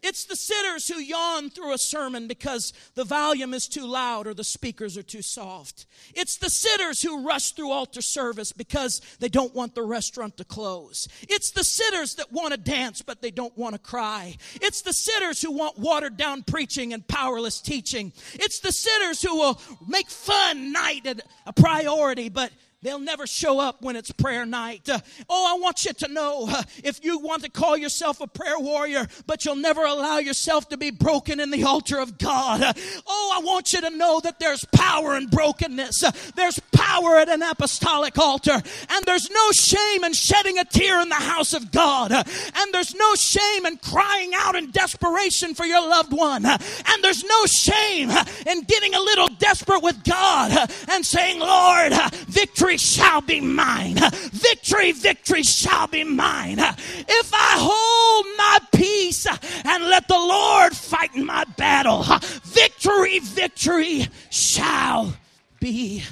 It's 0.02 0.24
the 0.24 0.36
sitters 0.36 0.88
who 0.88 1.00
yawn 1.00 1.50
through 1.50 1.72
a 1.72 1.78
sermon 1.78 2.28
because 2.28 2.72
the 2.94 3.04
volume 3.04 3.52
is 3.52 3.66
too 3.66 3.86
loud 3.86 4.26
or 4.26 4.34
the 4.34 4.44
speakers 4.44 4.96
are 4.96 5.02
too 5.02 5.22
soft. 5.22 5.86
It's 6.14 6.36
the 6.36 6.50
sitters 6.50 7.02
who 7.02 7.26
rush 7.26 7.52
through 7.52 7.72
altar 7.72 8.00
service 8.00 8.52
because 8.52 9.00
they 9.18 9.28
don't 9.28 9.54
want 9.54 9.74
the 9.74 9.82
restaurant 9.82 10.36
to 10.36 10.44
close. 10.44 11.08
It's 11.22 11.50
the 11.50 11.64
sitters 11.64 12.14
that 12.14 12.32
want 12.32 12.52
to 12.52 12.58
dance 12.58 13.02
but 13.02 13.22
they 13.22 13.32
don't 13.32 13.56
want 13.58 13.74
to 13.74 13.80
cry. 13.80 14.36
It's 14.60 14.82
the 14.82 14.92
sitters 14.92 15.42
who 15.42 15.50
want 15.50 15.78
watered 15.78 16.16
down 16.16 16.44
preaching 16.44 16.92
and 16.92 17.06
powerless 17.06 17.60
teaching. 17.60 18.12
It's 18.34 18.60
the 18.60 18.72
sitters 18.72 19.20
who 19.22 19.36
will 19.36 19.60
make 19.86 20.10
fun 20.10 20.72
night 20.72 21.06
a 21.46 21.52
priority 21.52 22.28
but 22.28 22.52
They'll 22.80 23.00
never 23.00 23.26
show 23.26 23.58
up 23.58 23.82
when 23.82 23.96
it's 23.96 24.12
prayer 24.12 24.46
night. 24.46 24.88
Uh, 24.88 25.00
oh, 25.28 25.56
I 25.56 25.60
want 25.60 25.84
you 25.84 25.92
to 25.94 26.08
know 26.08 26.46
uh, 26.48 26.62
if 26.84 27.04
you 27.04 27.18
want 27.18 27.42
to 27.42 27.50
call 27.50 27.76
yourself 27.76 28.20
a 28.20 28.28
prayer 28.28 28.58
warrior, 28.58 29.08
but 29.26 29.44
you'll 29.44 29.56
never 29.56 29.84
allow 29.84 30.18
yourself 30.18 30.68
to 30.68 30.76
be 30.76 30.92
broken 30.92 31.40
in 31.40 31.50
the 31.50 31.64
altar 31.64 31.98
of 31.98 32.18
God. 32.18 32.62
Uh, 32.62 32.72
oh, 33.04 33.36
I 33.36 33.44
want 33.44 33.72
you 33.72 33.80
to 33.80 33.90
know 33.90 34.20
that 34.20 34.38
there's 34.38 34.64
power 34.66 35.16
in 35.16 35.26
brokenness. 35.26 36.04
Uh, 36.04 36.12
there's 36.36 36.60
power 36.72 37.16
at 37.16 37.28
an 37.28 37.42
apostolic 37.42 38.16
altar. 38.16 38.62
And 38.90 39.04
there's 39.04 39.28
no 39.28 39.50
shame 39.50 40.04
in 40.04 40.12
shedding 40.12 40.58
a 40.58 40.64
tear 40.64 41.00
in 41.00 41.08
the 41.08 41.16
house 41.16 41.54
of 41.54 41.72
God. 41.72 42.12
Uh, 42.12 42.22
and 42.54 42.72
there's 42.72 42.94
no 42.94 43.14
shame 43.16 43.66
in 43.66 43.78
crying 43.78 44.30
out 44.36 44.54
in 44.54 44.70
desperation 44.70 45.56
for 45.56 45.66
your 45.66 45.80
loved 45.80 46.12
one. 46.12 46.46
Uh, 46.46 46.56
and 46.86 47.02
there's 47.02 47.24
no 47.24 47.46
shame 47.46 48.10
in 48.46 48.62
getting 48.62 48.94
a 48.94 49.00
little 49.00 49.26
desperate 49.26 49.82
with 49.82 50.04
God 50.04 50.70
and 50.90 51.04
saying, 51.04 51.40
Lord, 51.40 51.92
victory 52.28 52.67
victory 52.68 52.76
shall 52.76 53.20
be 53.22 53.40
mine. 53.40 53.96
Victory, 54.32 54.92
victory 54.92 55.42
shall 55.42 55.86
be 55.86 56.04
mine. 56.04 56.58
If 56.58 57.32
I 57.32 57.56
hold 57.58 58.26
my 58.36 58.58
peace 58.72 59.26
and 59.26 59.84
let 59.84 60.06
the 60.06 60.18
Lord 60.18 60.76
fight 60.76 61.14
in 61.14 61.24
my 61.24 61.44
battle, 61.56 62.04
victory, 62.44 63.20
victory 63.20 64.06
shall 64.28 65.14
be 65.60 66.02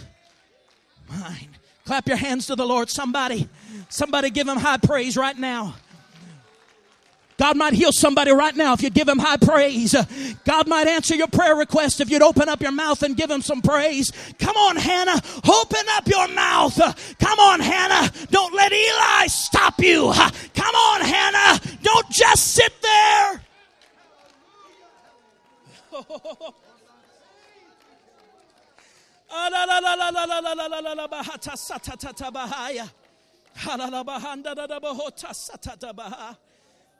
mine. 1.10 1.48
Clap 1.84 2.08
your 2.08 2.16
hands 2.16 2.46
to 2.46 2.56
the 2.56 2.66
Lord, 2.66 2.88
somebody. 2.88 3.48
Somebody 3.90 4.30
give 4.30 4.48
him 4.48 4.56
high 4.56 4.78
praise 4.78 5.16
right 5.16 5.38
now. 5.38 5.74
God 7.38 7.56
might 7.56 7.74
heal 7.74 7.92
somebody 7.92 8.32
right 8.32 8.56
now 8.56 8.72
if 8.72 8.82
you 8.82 8.90
give 8.90 9.08
him 9.08 9.18
high 9.18 9.36
praise. 9.36 9.94
God 10.44 10.66
might 10.68 10.86
answer 10.86 11.14
your 11.14 11.28
prayer 11.28 11.54
request 11.54 12.00
if 12.00 12.10
you'd 12.10 12.22
open 12.22 12.48
up 12.48 12.62
your 12.62 12.72
mouth 12.72 13.02
and 13.02 13.16
give 13.16 13.30
him 13.30 13.42
some 13.42 13.60
praise. 13.60 14.10
Come 14.38 14.56
on, 14.56 14.76
Hannah. 14.76 15.20
Open 15.46 15.84
up 15.90 16.08
your 16.08 16.28
mouth. 16.28 16.76
Come 17.18 17.38
on, 17.38 17.60
Hannah. 17.60 18.10
Don't 18.30 18.54
let 18.54 18.72
Eli 18.72 19.26
stop 19.26 19.78
you. 19.80 20.12
Come 20.54 20.74
on, 20.74 21.00
Hannah. 21.02 21.60
Don't 21.82 22.08
just 22.10 22.54
sit 22.54 22.72
there. 22.80 23.42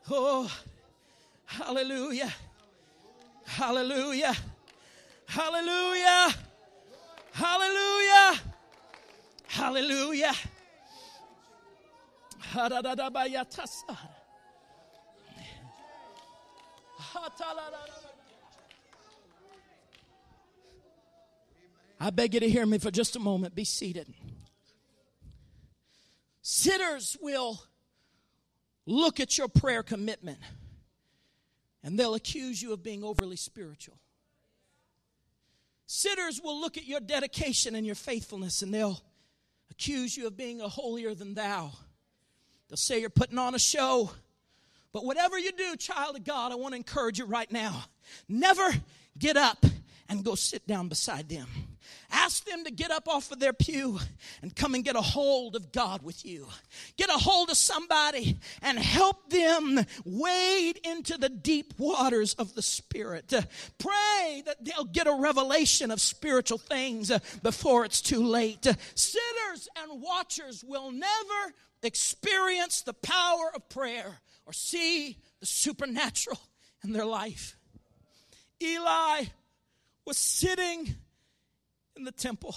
Oh, 0.08 0.50
hallelujah. 1.44 2.32
Hallelujah. 3.44 4.36
Hallelujah. 5.26 6.34
Hallelujah. 7.32 8.40
Hallelujah. 9.48 10.34
I 21.98 22.10
beg 22.10 22.34
you 22.34 22.40
to 22.40 22.48
hear 22.48 22.66
me 22.66 22.78
for 22.78 22.90
just 22.90 23.16
a 23.16 23.18
moment. 23.18 23.54
Be 23.54 23.64
seated. 23.64 24.12
Sitters 26.42 27.16
will 27.20 27.60
look 28.86 29.20
at 29.20 29.36
your 29.36 29.48
prayer 29.48 29.82
commitment 29.82 30.38
and 31.82 31.98
they'll 31.98 32.14
accuse 32.14 32.62
you 32.62 32.72
of 32.72 32.82
being 32.82 33.04
overly 33.04 33.36
spiritual. 33.36 33.98
Sitters 35.86 36.40
will 36.42 36.60
look 36.60 36.76
at 36.76 36.86
your 36.86 37.00
dedication 37.00 37.74
and 37.74 37.86
your 37.86 37.94
faithfulness 37.94 38.62
and 38.62 38.72
they'll 38.72 39.00
accuse 39.70 40.16
you 40.16 40.26
of 40.26 40.36
being 40.36 40.60
a 40.60 40.68
holier 40.68 41.14
than 41.14 41.34
thou. 41.34 41.72
They'll 42.68 42.76
say 42.76 43.00
you're 43.00 43.10
putting 43.10 43.38
on 43.38 43.54
a 43.54 43.58
show. 43.58 44.10
But 44.92 45.04
whatever 45.04 45.38
you 45.38 45.52
do, 45.52 45.76
child 45.76 46.16
of 46.16 46.24
God, 46.24 46.52
I 46.52 46.54
want 46.54 46.72
to 46.72 46.76
encourage 46.76 47.18
you 47.18 47.26
right 47.26 47.50
now. 47.50 47.84
Never 48.28 48.66
get 49.18 49.36
up 49.36 49.64
and 50.08 50.24
go 50.24 50.34
sit 50.34 50.66
down 50.66 50.88
beside 50.88 51.28
them. 51.28 51.46
Ask 52.10 52.44
them 52.44 52.64
to 52.64 52.70
get 52.70 52.90
up 52.90 53.08
off 53.08 53.32
of 53.32 53.40
their 53.40 53.52
pew 53.52 53.98
and 54.42 54.54
come 54.54 54.74
and 54.74 54.84
get 54.84 54.96
a 54.96 55.00
hold 55.00 55.56
of 55.56 55.72
God 55.72 56.02
with 56.02 56.24
you. 56.24 56.46
Get 56.96 57.08
a 57.08 57.18
hold 57.18 57.50
of 57.50 57.56
somebody 57.56 58.38
and 58.62 58.78
help 58.78 59.30
them 59.30 59.84
wade 60.04 60.78
into 60.84 61.18
the 61.18 61.28
deep 61.28 61.74
waters 61.78 62.34
of 62.34 62.54
the 62.54 62.62
Spirit. 62.62 63.32
Pray 63.78 64.42
that 64.46 64.64
they'll 64.64 64.84
get 64.84 65.06
a 65.06 65.16
revelation 65.18 65.90
of 65.90 66.00
spiritual 66.00 66.58
things 66.58 67.10
before 67.42 67.84
it's 67.84 68.00
too 68.00 68.24
late. 68.24 68.64
Sitters 68.94 69.68
and 69.76 70.00
watchers 70.00 70.64
will 70.66 70.90
never 70.90 71.54
experience 71.82 72.82
the 72.82 72.94
power 72.94 73.50
of 73.54 73.68
prayer 73.68 74.20
or 74.46 74.52
see 74.52 75.18
the 75.40 75.46
supernatural 75.46 76.38
in 76.84 76.92
their 76.92 77.04
life. 77.04 77.56
Eli 78.62 79.24
was 80.04 80.16
sitting 80.16 80.94
in 81.96 82.04
the 82.04 82.12
temple. 82.12 82.54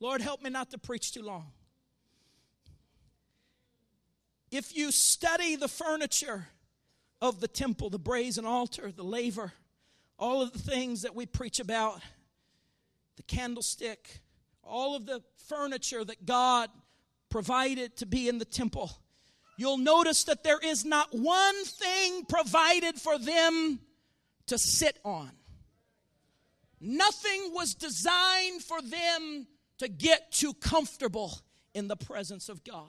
Lord, 0.00 0.20
help 0.20 0.42
me 0.42 0.50
not 0.50 0.70
to 0.70 0.78
preach 0.78 1.12
too 1.12 1.22
long. 1.22 1.46
If 4.50 4.76
you 4.76 4.92
study 4.92 5.56
the 5.56 5.68
furniture 5.68 6.48
of 7.20 7.40
the 7.40 7.48
temple, 7.48 7.90
the 7.90 7.98
brazen 7.98 8.44
altar, 8.44 8.92
the 8.92 9.02
laver, 9.02 9.52
all 10.18 10.42
of 10.42 10.52
the 10.52 10.58
things 10.58 11.02
that 11.02 11.14
we 11.14 11.26
preach 11.26 11.58
about, 11.58 12.00
the 13.16 13.22
candlestick, 13.24 14.20
all 14.62 14.94
of 14.94 15.06
the 15.06 15.22
furniture 15.48 16.04
that 16.04 16.24
God 16.24 16.70
provided 17.30 17.96
to 17.96 18.06
be 18.06 18.28
in 18.28 18.38
the 18.38 18.44
temple, 18.44 18.90
you'll 19.56 19.78
notice 19.78 20.24
that 20.24 20.44
there 20.44 20.60
is 20.60 20.84
not 20.84 21.08
one 21.12 21.64
thing 21.64 22.24
provided 22.26 22.96
for 22.96 23.18
them 23.18 23.80
to 24.46 24.58
sit 24.58 24.98
on. 25.04 25.30
Nothing 26.86 27.50
was 27.54 27.74
designed 27.74 28.62
for 28.62 28.82
them 28.82 29.46
to 29.78 29.88
get 29.88 30.32
too 30.32 30.52
comfortable 30.52 31.32
in 31.72 31.88
the 31.88 31.96
presence 31.96 32.50
of 32.50 32.62
God. 32.62 32.88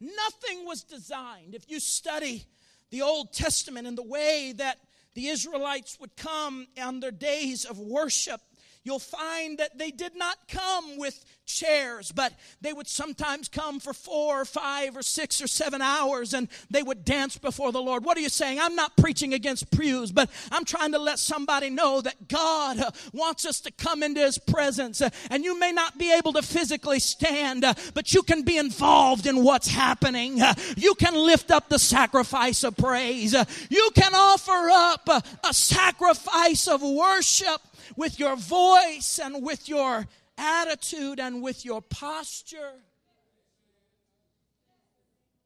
Nothing 0.00 0.66
was 0.66 0.82
designed. 0.82 1.54
If 1.54 1.70
you 1.70 1.78
study 1.78 2.44
the 2.90 3.02
Old 3.02 3.32
Testament 3.32 3.86
and 3.86 3.96
the 3.96 4.02
way 4.02 4.52
that 4.56 4.80
the 5.14 5.28
Israelites 5.28 5.96
would 6.00 6.16
come 6.16 6.66
on 6.82 6.98
their 6.98 7.12
days 7.12 7.64
of 7.64 7.78
worship, 7.78 8.40
you'll 8.84 8.98
find 8.98 9.58
that 9.58 9.78
they 9.78 9.90
did 9.90 10.14
not 10.14 10.36
come 10.46 10.98
with 10.98 11.24
chairs, 11.46 12.12
but 12.12 12.32
they 12.60 12.72
would 12.72 12.86
sometimes 12.88 13.48
come 13.48 13.80
for 13.80 13.92
four 13.92 14.42
or 14.42 14.44
five 14.44 14.96
or 14.96 15.02
six 15.02 15.42
or 15.42 15.46
seven 15.46 15.82
hours 15.82 16.34
and 16.34 16.48
they 16.70 16.82
would 16.82 17.04
dance 17.04 17.36
before 17.36 17.72
the 17.72 17.80
Lord. 17.80 18.04
What 18.04 18.16
are 18.16 18.20
you 18.20 18.28
saying? 18.28 18.58
I'm 18.60 18.74
not 18.74 18.96
preaching 18.96 19.34
against 19.34 19.70
pews, 19.70 20.12
but 20.12 20.30
I'm 20.50 20.64
trying 20.64 20.92
to 20.92 20.98
let 20.98 21.18
somebody 21.18 21.70
know 21.70 22.00
that 22.00 22.28
God 22.28 22.78
uh, 22.78 22.90
wants 23.12 23.46
us 23.46 23.60
to 23.60 23.70
come 23.72 24.02
into 24.02 24.20
His 24.20 24.38
presence. 24.38 25.00
Uh, 25.00 25.10
and 25.30 25.44
you 25.44 25.58
may 25.58 25.72
not 25.72 25.98
be 25.98 26.12
able 26.12 26.32
to 26.34 26.42
physically 26.42 26.98
stand, 26.98 27.64
uh, 27.64 27.74
but 27.94 28.12
you 28.14 28.22
can 28.22 28.42
be 28.42 28.58
involved 28.58 29.26
in 29.26 29.42
what's 29.42 29.68
happening. 29.68 30.40
You 30.76 30.94
can 30.94 31.14
lift 31.14 31.50
up 31.50 31.68
the 31.68 31.78
sacrifice 31.78 32.64
of 32.64 32.76
praise. 32.76 33.34
You 33.70 33.90
can 33.94 34.12
offer 34.14 34.70
up 34.70 35.08
a 35.48 35.54
sacrifice 35.54 36.68
of 36.68 36.82
worship 36.82 37.60
with 37.96 38.18
your 38.18 38.36
voice 38.36 39.20
and 39.22 39.42
with 39.42 39.68
your 39.68 40.06
attitude 40.36 41.20
and 41.20 41.42
with 41.42 41.64
your 41.64 41.80
posture. 41.82 42.72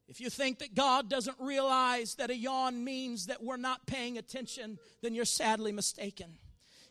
If 0.09 0.21
you 0.21 0.31
think 0.31 0.61
that 0.61 0.75
God 0.75 1.11
doesn't 1.11 1.37
realize 1.39 2.15
that 2.15 2.31
a 2.31 2.37
yawn 2.37 2.83
means 2.83 3.27
that 3.27 3.43
we're 3.43 3.59
not 3.59 3.87
paying 3.87 4.17
attention, 4.17 4.79
then 5.03 5.15
you're 5.15 5.27
sadly 5.27 5.71
mistaken. 5.71 6.39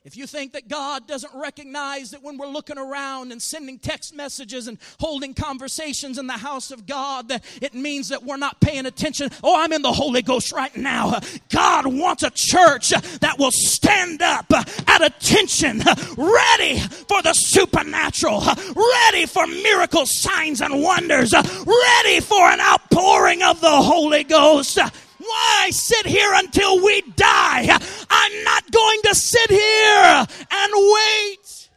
If 0.03 0.15
you 0.15 0.25
think 0.25 0.53
that 0.53 0.69
God 0.69 1.05
doesn't 1.05 1.33
recognize 1.35 2.11
that 2.11 2.23
when 2.23 2.37
we're 2.37 2.47
looking 2.47 2.77
around 2.77 3.33
and 3.33 3.41
sending 3.41 3.77
text 3.77 4.15
messages 4.15 4.67
and 4.69 4.77
holding 5.01 5.33
conversations 5.33 6.17
in 6.17 6.27
the 6.27 6.33
house 6.33 6.71
of 6.71 6.85
God, 6.85 7.27
that 7.27 7.43
it 7.61 7.73
means 7.73 8.07
that 8.09 8.23
we're 8.23 8.37
not 8.37 8.61
paying 8.61 8.85
attention. 8.85 9.29
Oh, 9.43 9.61
I'm 9.61 9.73
in 9.73 9.81
the 9.81 9.91
Holy 9.91 10.21
Ghost 10.21 10.53
right 10.53 10.75
now. 10.77 11.19
God 11.49 11.87
wants 11.87 12.23
a 12.23 12.31
church 12.33 12.89
that 12.89 13.35
will 13.37 13.51
stand 13.51 14.21
up 14.21 14.45
at 14.51 15.05
attention, 15.05 15.79
ready 16.15 16.79
for 16.79 17.21
the 17.21 17.33
supernatural, 17.33 18.41
ready 18.75 19.25
for 19.25 19.45
miracles, 19.45 20.21
signs, 20.21 20.61
and 20.61 20.81
wonders, 20.81 21.33
ready 21.33 22.21
for 22.21 22.49
an 22.49 22.61
outpouring 22.61 23.43
of 23.43 23.59
the 23.59 23.67
Holy 23.69 24.23
Ghost. 24.23 24.79
Why 25.19 25.69
sit 25.71 26.05
here 26.05 26.31
until 26.35 26.81
we 26.81 27.01
die? 27.17 27.77
I'm 28.09 28.43
not 28.43 28.66
going 28.77 29.01
to 29.05 29.15
sit 29.15 29.49
here 29.49 30.25
and 30.51 30.73
wait. 30.75 31.69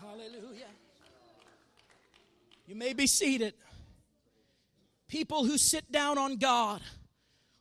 Hallelujah. 0.00 0.66
You 2.66 2.76
may 2.76 2.92
be 2.92 3.06
seated. 3.06 3.54
People 5.08 5.44
who 5.44 5.58
sit 5.58 5.90
down 5.90 6.18
on 6.18 6.36
God 6.36 6.82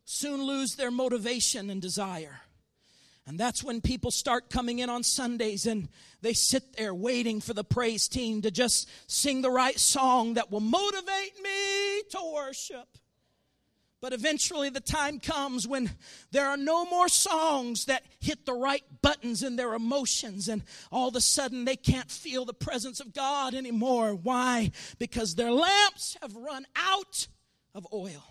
soon 0.06 0.44
lose 0.44 0.76
their 0.76 0.92
motivation 0.92 1.70
and 1.70 1.82
desire. 1.82 2.42
And 3.26 3.40
that's 3.40 3.64
when 3.64 3.82
people 3.82 4.12
start 4.12 4.50
coming 4.50 4.80
in 4.80 4.90
on 4.90 5.04
Sundays 5.04 5.66
and 5.66 5.90
they 6.22 6.34
sit 6.34 6.78
there 6.78 6.94
waiting 6.94 7.42
for 7.42 7.54
the 7.54 7.64
praise 7.64 8.08
team 8.08 8.42
to 8.44 8.52
just 8.52 8.90
sing 9.08 9.42
the 9.42 9.52
right 9.52 9.80
song 9.80 10.36
that 10.36 10.52
will 10.52 10.62
motivate 10.62 11.42
me 11.42 12.04
to 12.12 12.32
worship. 12.34 12.88
But 14.08 14.14
eventually, 14.14 14.70
the 14.70 14.80
time 14.80 15.20
comes 15.20 15.68
when 15.68 15.92
there 16.32 16.48
are 16.48 16.56
no 16.56 16.86
more 16.86 17.10
songs 17.10 17.84
that 17.88 18.04
hit 18.22 18.46
the 18.46 18.54
right 18.54 18.82
buttons 19.02 19.44
in 19.44 19.58
their 19.58 19.74
emotions, 19.74 20.48
and 20.48 20.64
all 20.94 21.10
of 21.10 21.16
a 21.18 21.20
sudden 21.20 21.66
they 21.66 21.76
can't 21.76 22.10
feel 22.10 22.46
the 22.46 22.54
presence 22.54 23.02
of 23.02 23.14
God 23.14 23.54
anymore. 23.54 24.16
Why? 24.16 24.72
Because 24.98 25.36
their 25.36 25.52
lamps 25.52 26.16
have 26.22 26.34
run 26.38 26.66
out 26.78 27.28
of 27.76 27.86
oil. 27.92 28.24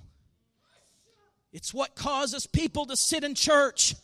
It's 1.53 1.75
what 1.75 1.95
causes 1.95 2.47
people 2.47 2.87
to 2.87 2.97
sit 2.97 3.23
in 3.23 3.35
church 3.35 3.97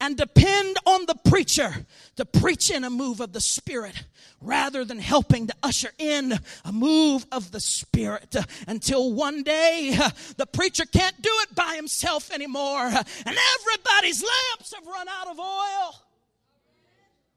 and 0.00 0.16
depend 0.16 0.76
on 0.84 1.06
the 1.06 1.14
preacher 1.28 1.86
to 2.16 2.24
preach 2.24 2.70
in 2.70 2.84
a 2.84 2.90
move 2.90 3.20
of 3.20 3.32
the 3.32 3.40
Spirit 3.40 4.04
rather 4.40 4.84
than 4.84 4.98
helping 4.98 5.46
to 5.46 5.54
usher 5.62 5.90
in 5.98 6.38
a 6.64 6.72
move 6.72 7.26
of 7.32 7.50
the 7.52 7.60
Spirit 7.60 8.36
until 8.66 9.12
one 9.12 9.42
day 9.42 9.96
the 10.36 10.46
preacher 10.46 10.84
can't 10.84 11.20
do 11.22 11.30
it 11.42 11.54
by 11.54 11.74
himself 11.76 12.30
anymore 12.30 12.86
and 12.86 12.96
everybody's 13.26 14.22
lamps 14.22 14.74
have 14.74 14.86
run 14.86 15.08
out 15.08 15.28
of 15.28 15.38
oil. 15.38 15.94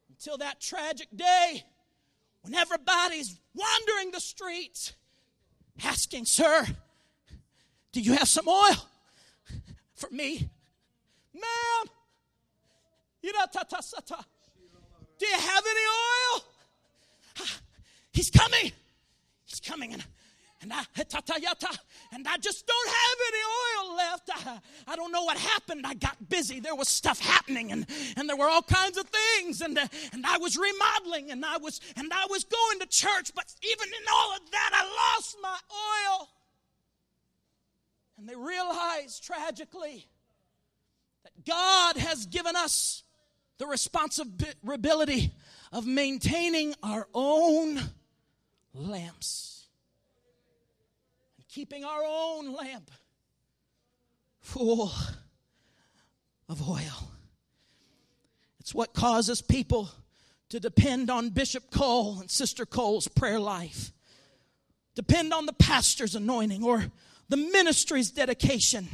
Until 0.10 0.38
that 0.38 0.60
tragic 0.60 1.08
day 1.16 1.64
when 2.42 2.54
everybody's 2.54 3.40
wandering 3.54 4.12
the 4.12 4.20
streets 4.20 4.94
asking, 5.84 6.26
Sir, 6.26 6.66
do 7.92 8.02
you 8.02 8.14
have 8.14 8.28
some 8.28 8.48
oil 8.48 8.88
for 9.96 10.10
me? 10.10 10.50
Ma'am, 11.34 11.88
do 15.20 15.26
you 15.26 15.34
have 15.34 15.64
any 15.66 15.86
oil? 15.86 16.44
Ah, 17.40 17.60
he's 18.12 18.30
coming. 18.30 18.72
He's 19.46 19.60
coming. 19.60 19.94
And, 19.94 20.04
and 20.62 20.74
I 20.74 20.84
and 22.12 22.28
I 22.28 22.38
just 22.38 22.68
don't 22.68 22.90
have 22.90 23.18
any 23.28 23.44
oil 23.88 23.96
left. 23.96 24.30
I, 24.34 24.60
I 24.92 24.96
don't 24.96 25.12
know 25.12 25.24
what 25.24 25.38
happened. 25.38 25.86
I 25.86 25.94
got 25.94 26.18
busy. 26.30 26.60
There 26.60 26.76
was 26.76 26.88
stuff 26.90 27.20
happening 27.20 27.72
and, 27.72 27.86
and 28.18 28.28
there 28.28 28.36
were 28.36 28.50
all 28.50 28.62
kinds 28.62 28.98
of 28.98 29.06
things. 29.06 29.62
And, 29.62 29.78
and 29.78 30.26
I 30.26 30.38
was 30.38 30.58
remodeling 30.58 31.32
and 31.32 31.46
I 31.46 31.58
was 31.58 31.80
and 31.96 32.12
I 32.14 32.26
was 32.30 32.44
going 32.44 32.80
to 32.80 32.88
church, 32.88 33.32
but 33.36 33.46
even 33.64 33.88
in 33.88 34.06
all 34.14 34.34
of 34.34 34.52
that, 34.52 34.72
I 34.74 35.16
lost 35.16 35.38
my 35.42 35.58
oil. 35.72 36.30
And 38.18 38.28
they 38.28 38.36
realized 38.36 39.24
tragically 39.24 40.08
that 41.24 41.46
God 41.46 41.96
has 41.98 42.26
given 42.26 42.56
us 42.56 43.04
the 43.60 43.68
responsibility 43.68 45.34
of 45.72 45.86
maintaining 45.86 46.74
our 46.82 47.08
own 47.14 47.80
lamps 48.74 49.68
and 51.38 51.48
keeping 51.50 51.84
our 51.84 52.02
own 52.04 52.54
lamp 52.54 52.90
full 54.40 54.92
of 56.48 56.68
oil. 56.68 57.12
It's 58.62 58.74
what 58.74 58.94
causes 58.94 59.42
people 59.42 59.90
to 60.48 60.60
depend 60.60 61.12
on 61.12 61.30
Bishop 61.30 61.70
Cole 61.70 62.22
and 62.22 62.32
Sister 62.32 62.66
Cole's 62.66 63.08
prayer 63.08 63.40
life, 63.40 63.92
depend 64.96 65.34
on 65.34 65.46
the 65.46 65.54
pastor's 65.54 66.16
anointing 66.16 66.64
or 66.64 66.86
the 67.28 67.38
ministry's 67.38 68.10
dedication 68.10 68.88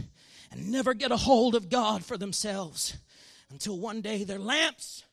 and 0.52 0.72
never 0.72 0.94
get 0.94 1.12
a 1.12 1.18
hold 1.18 1.54
of 1.56 1.70
God 1.70 2.04
for 2.04 2.18
themselves 2.18 2.98
until 3.56 3.80
one 3.80 4.02
day 4.02 4.26
their 4.26 4.38
lamps 4.38 5.06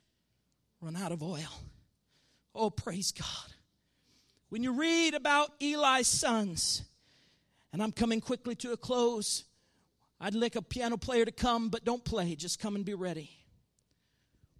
run 0.80 0.97
out 0.97 1.12
of 1.12 1.22
oil. 1.22 1.61
Oh, 2.57 2.70
praise 2.70 3.12
God. 3.12 3.55
When 4.49 4.64
you 4.64 4.72
read 4.72 5.14
about 5.14 5.53
Eli's 5.61 6.09
sons, 6.09 6.82
and 7.72 7.80
I'm 7.80 7.93
coming 7.93 8.20
quickly 8.20 8.57
to 8.57 8.72
a 8.72 8.76
close, 8.76 9.45
I'd 10.20 10.34
like 10.34 10.57
a 10.57 10.61
piano 10.61 10.97
player 10.97 11.24
to 11.24 11.30
come, 11.30 11.68
but 11.68 11.84
don't 11.84 12.05
play, 12.05 12.34
just 12.34 12.59
come 12.59 12.74
and 12.74 12.84
be 12.84 12.95
ready. 12.95 13.30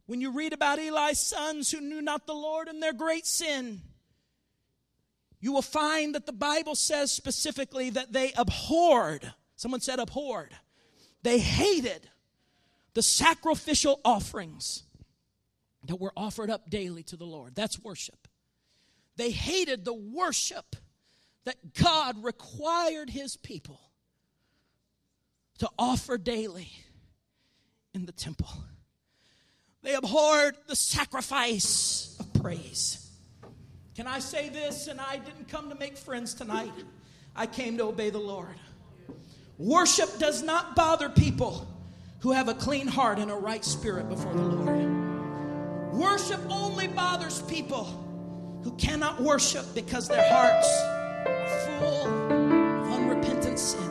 When 0.07 0.21
you 0.21 0.31
read 0.31 0.53
about 0.53 0.79
Eli's 0.79 1.19
sons 1.19 1.73
who 1.73 1.81
knew 1.81 2.01
not 2.01 2.29
the 2.29 2.35
Lord 2.35 2.69
and 2.69 2.81
their 2.81 2.93
great 2.93 3.27
sin, 3.27 3.81
you 5.41 5.51
will 5.51 5.61
find 5.61 6.15
that 6.15 6.27
the 6.27 6.33
Bible 6.33 6.77
says 6.77 7.11
specifically 7.11 7.91
that 7.91 8.13
they 8.13 8.33
abhorred. 8.35 9.33
Someone 9.57 9.81
said 9.81 9.99
abhorred. 9.99 10.55
They 11.25 11.41
hated 11.41 12.09
the 12.95 13.03
sacrificial 13.03 14.01
offerings 14.05 14.85
that 15.87 15.97
were 15.97 16.13
offered 16.17 16.51
up 16.51 16.71
daily 16.71 17.03
to 17.05 17.17
the 17.17 17.25
Lord. 17.25 17.55
That's 17.55 17.83
worship. 17.83 18.29
They 19.17 19.31
hated 19.31 19.85
the 19.85 19.95
worship 19.95 20.77
that 21.45 21.75
God 21.75 22.23
required 22.23 23.11
his 23.11 23.37
people 23.37 23.81
to 25.59 25.69
offer 25.79 26.19
daily 26.19 26.71
in 27.95 28.07
the 28.07 28.13
temple. 28.13 28.49
They 29.83 29.95
abhorred 29.95 30.57
the 30.69 30.77
sacrifice 30.77 32.17
of 32.21 32.33
praise. 32.41 33.11
Can 33.97 34.07
I 34.07 34.21
say 34.21 34.49
this? 34.49 34.87
And 34.87 35.01
I 35.01 35.17
didn't 35.17 35.49
come 35.49 35.69
to 35.69 35.75
make 35.75 35.97
friends 35.97 36.35
tonight, 36.35 36.73
I 37.35 37.47
came 37.47 37.77
to 37.79 37.85
obey 37.85 38.11
the 38.11 38.19
Lord. 38.19 38.57
Worship 39.59 40.19
does 40.19 40.43
not 40.43 40.75
bother 40.75 41.09
people 41.09 41.69
who 42.23 42.31
have 42.31 42.49
a 42.49 42.55
clean 42.55 42.87
heart 42.87 43.19
and 43.19 43.33
a 43.33 43.35
right 43.35 43.65
spirit 43.65 44.09
before 44.09 44.33
the 44.33 44.43
Lord. 44.43 45.93
Worship 45.93 46.41
only 46.49 46.87
bothers 46.87 47.43
people 47.43 47.85
who 48.63 48.71
cannot 48.77 49.21
worship 49.21 49.67
because 49.75 50.07
their 50.07 50.25
hearts 50.33 50.69
are 51.27 51.49
full 51.81 52.07
of 52.07 52.93
unrepentant 52.93 53.59
sin 53.59 53.91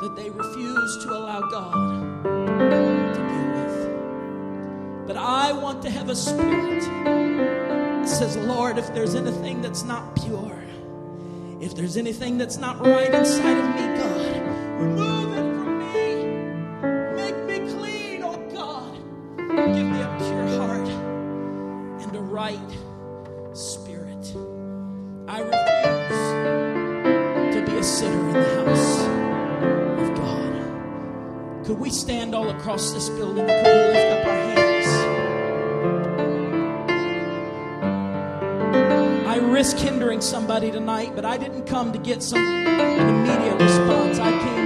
that 0.00 0.16
they 0.16 0.30
refuse 0.30 1.04
to 1.04 1.10
allow 1.10 1.40
God 1.48 2.24
to 3.14 3.20
deal 3.20 3.50
with. 3.54 5.06
But 5.06 5.16
I 5.16 5.52
want 5.52 5.82
to 5.82 5.90
have 5.90 6.08
a 6.08 6.16
spirit 6.16 6.80
that 6.80 8.08
says, 8.08 8.36
Lord, 8.36 8.78
if 8.78 8.92
there's 8.92 9.14
anything 9.14 9.62
that's 9.62 9.84
not 9.84 10.16
pure, 10.16 10.60
if 11.60 11.76
there's 11.76 11.96
anything 11.96 12.36
that's 12.36 12.56
not 12.56 12.84
right 12.84 13.14
inside 13.14 13.58
of 13.58 13.74
me, 13.76 13.86
God, 13.96 14.42
remove 14.80 15.19
spirit. 23.52 24.34
I 25.28 25.40
refuse 25.40 26.20
to 27.54 27.62
be 27.66 27.76
a 27.78 27.82
sinner 27.82 28.28
in 28.28 28.34
the 28.34 28.42
house 28.64 29.00
of 30.00 30.14
God. 30.16 31.66
Could 31.66 31.78
we 31.78 31.90
stand 31.90 32.34
all 32.34 32.50
across 32.50 32.92
this 32.92 33.08
building? 33.10 33.46
Could 33.46 33.64
we 33.64 33.72
lift 33.92 34.12
up 34.12 34.26
our 34.26 34.34
hands? 34.34 34.88
I 39.26 39.36
risk 39.36 39.76
hindering 39.76 40.20
somebody 40.20 40.70
tonight, 40.70 41.12
but 41.14 41.24
I 41.24 41.36
didn't 41.36 41.66
come 41.66 41.92
to 41.92 41.98
get 41.98 42.22
some 42.22 42.44
immediate 42.44 43.60
response. 43.60 44.18
I 44.18 44.30
came 44.30 44.59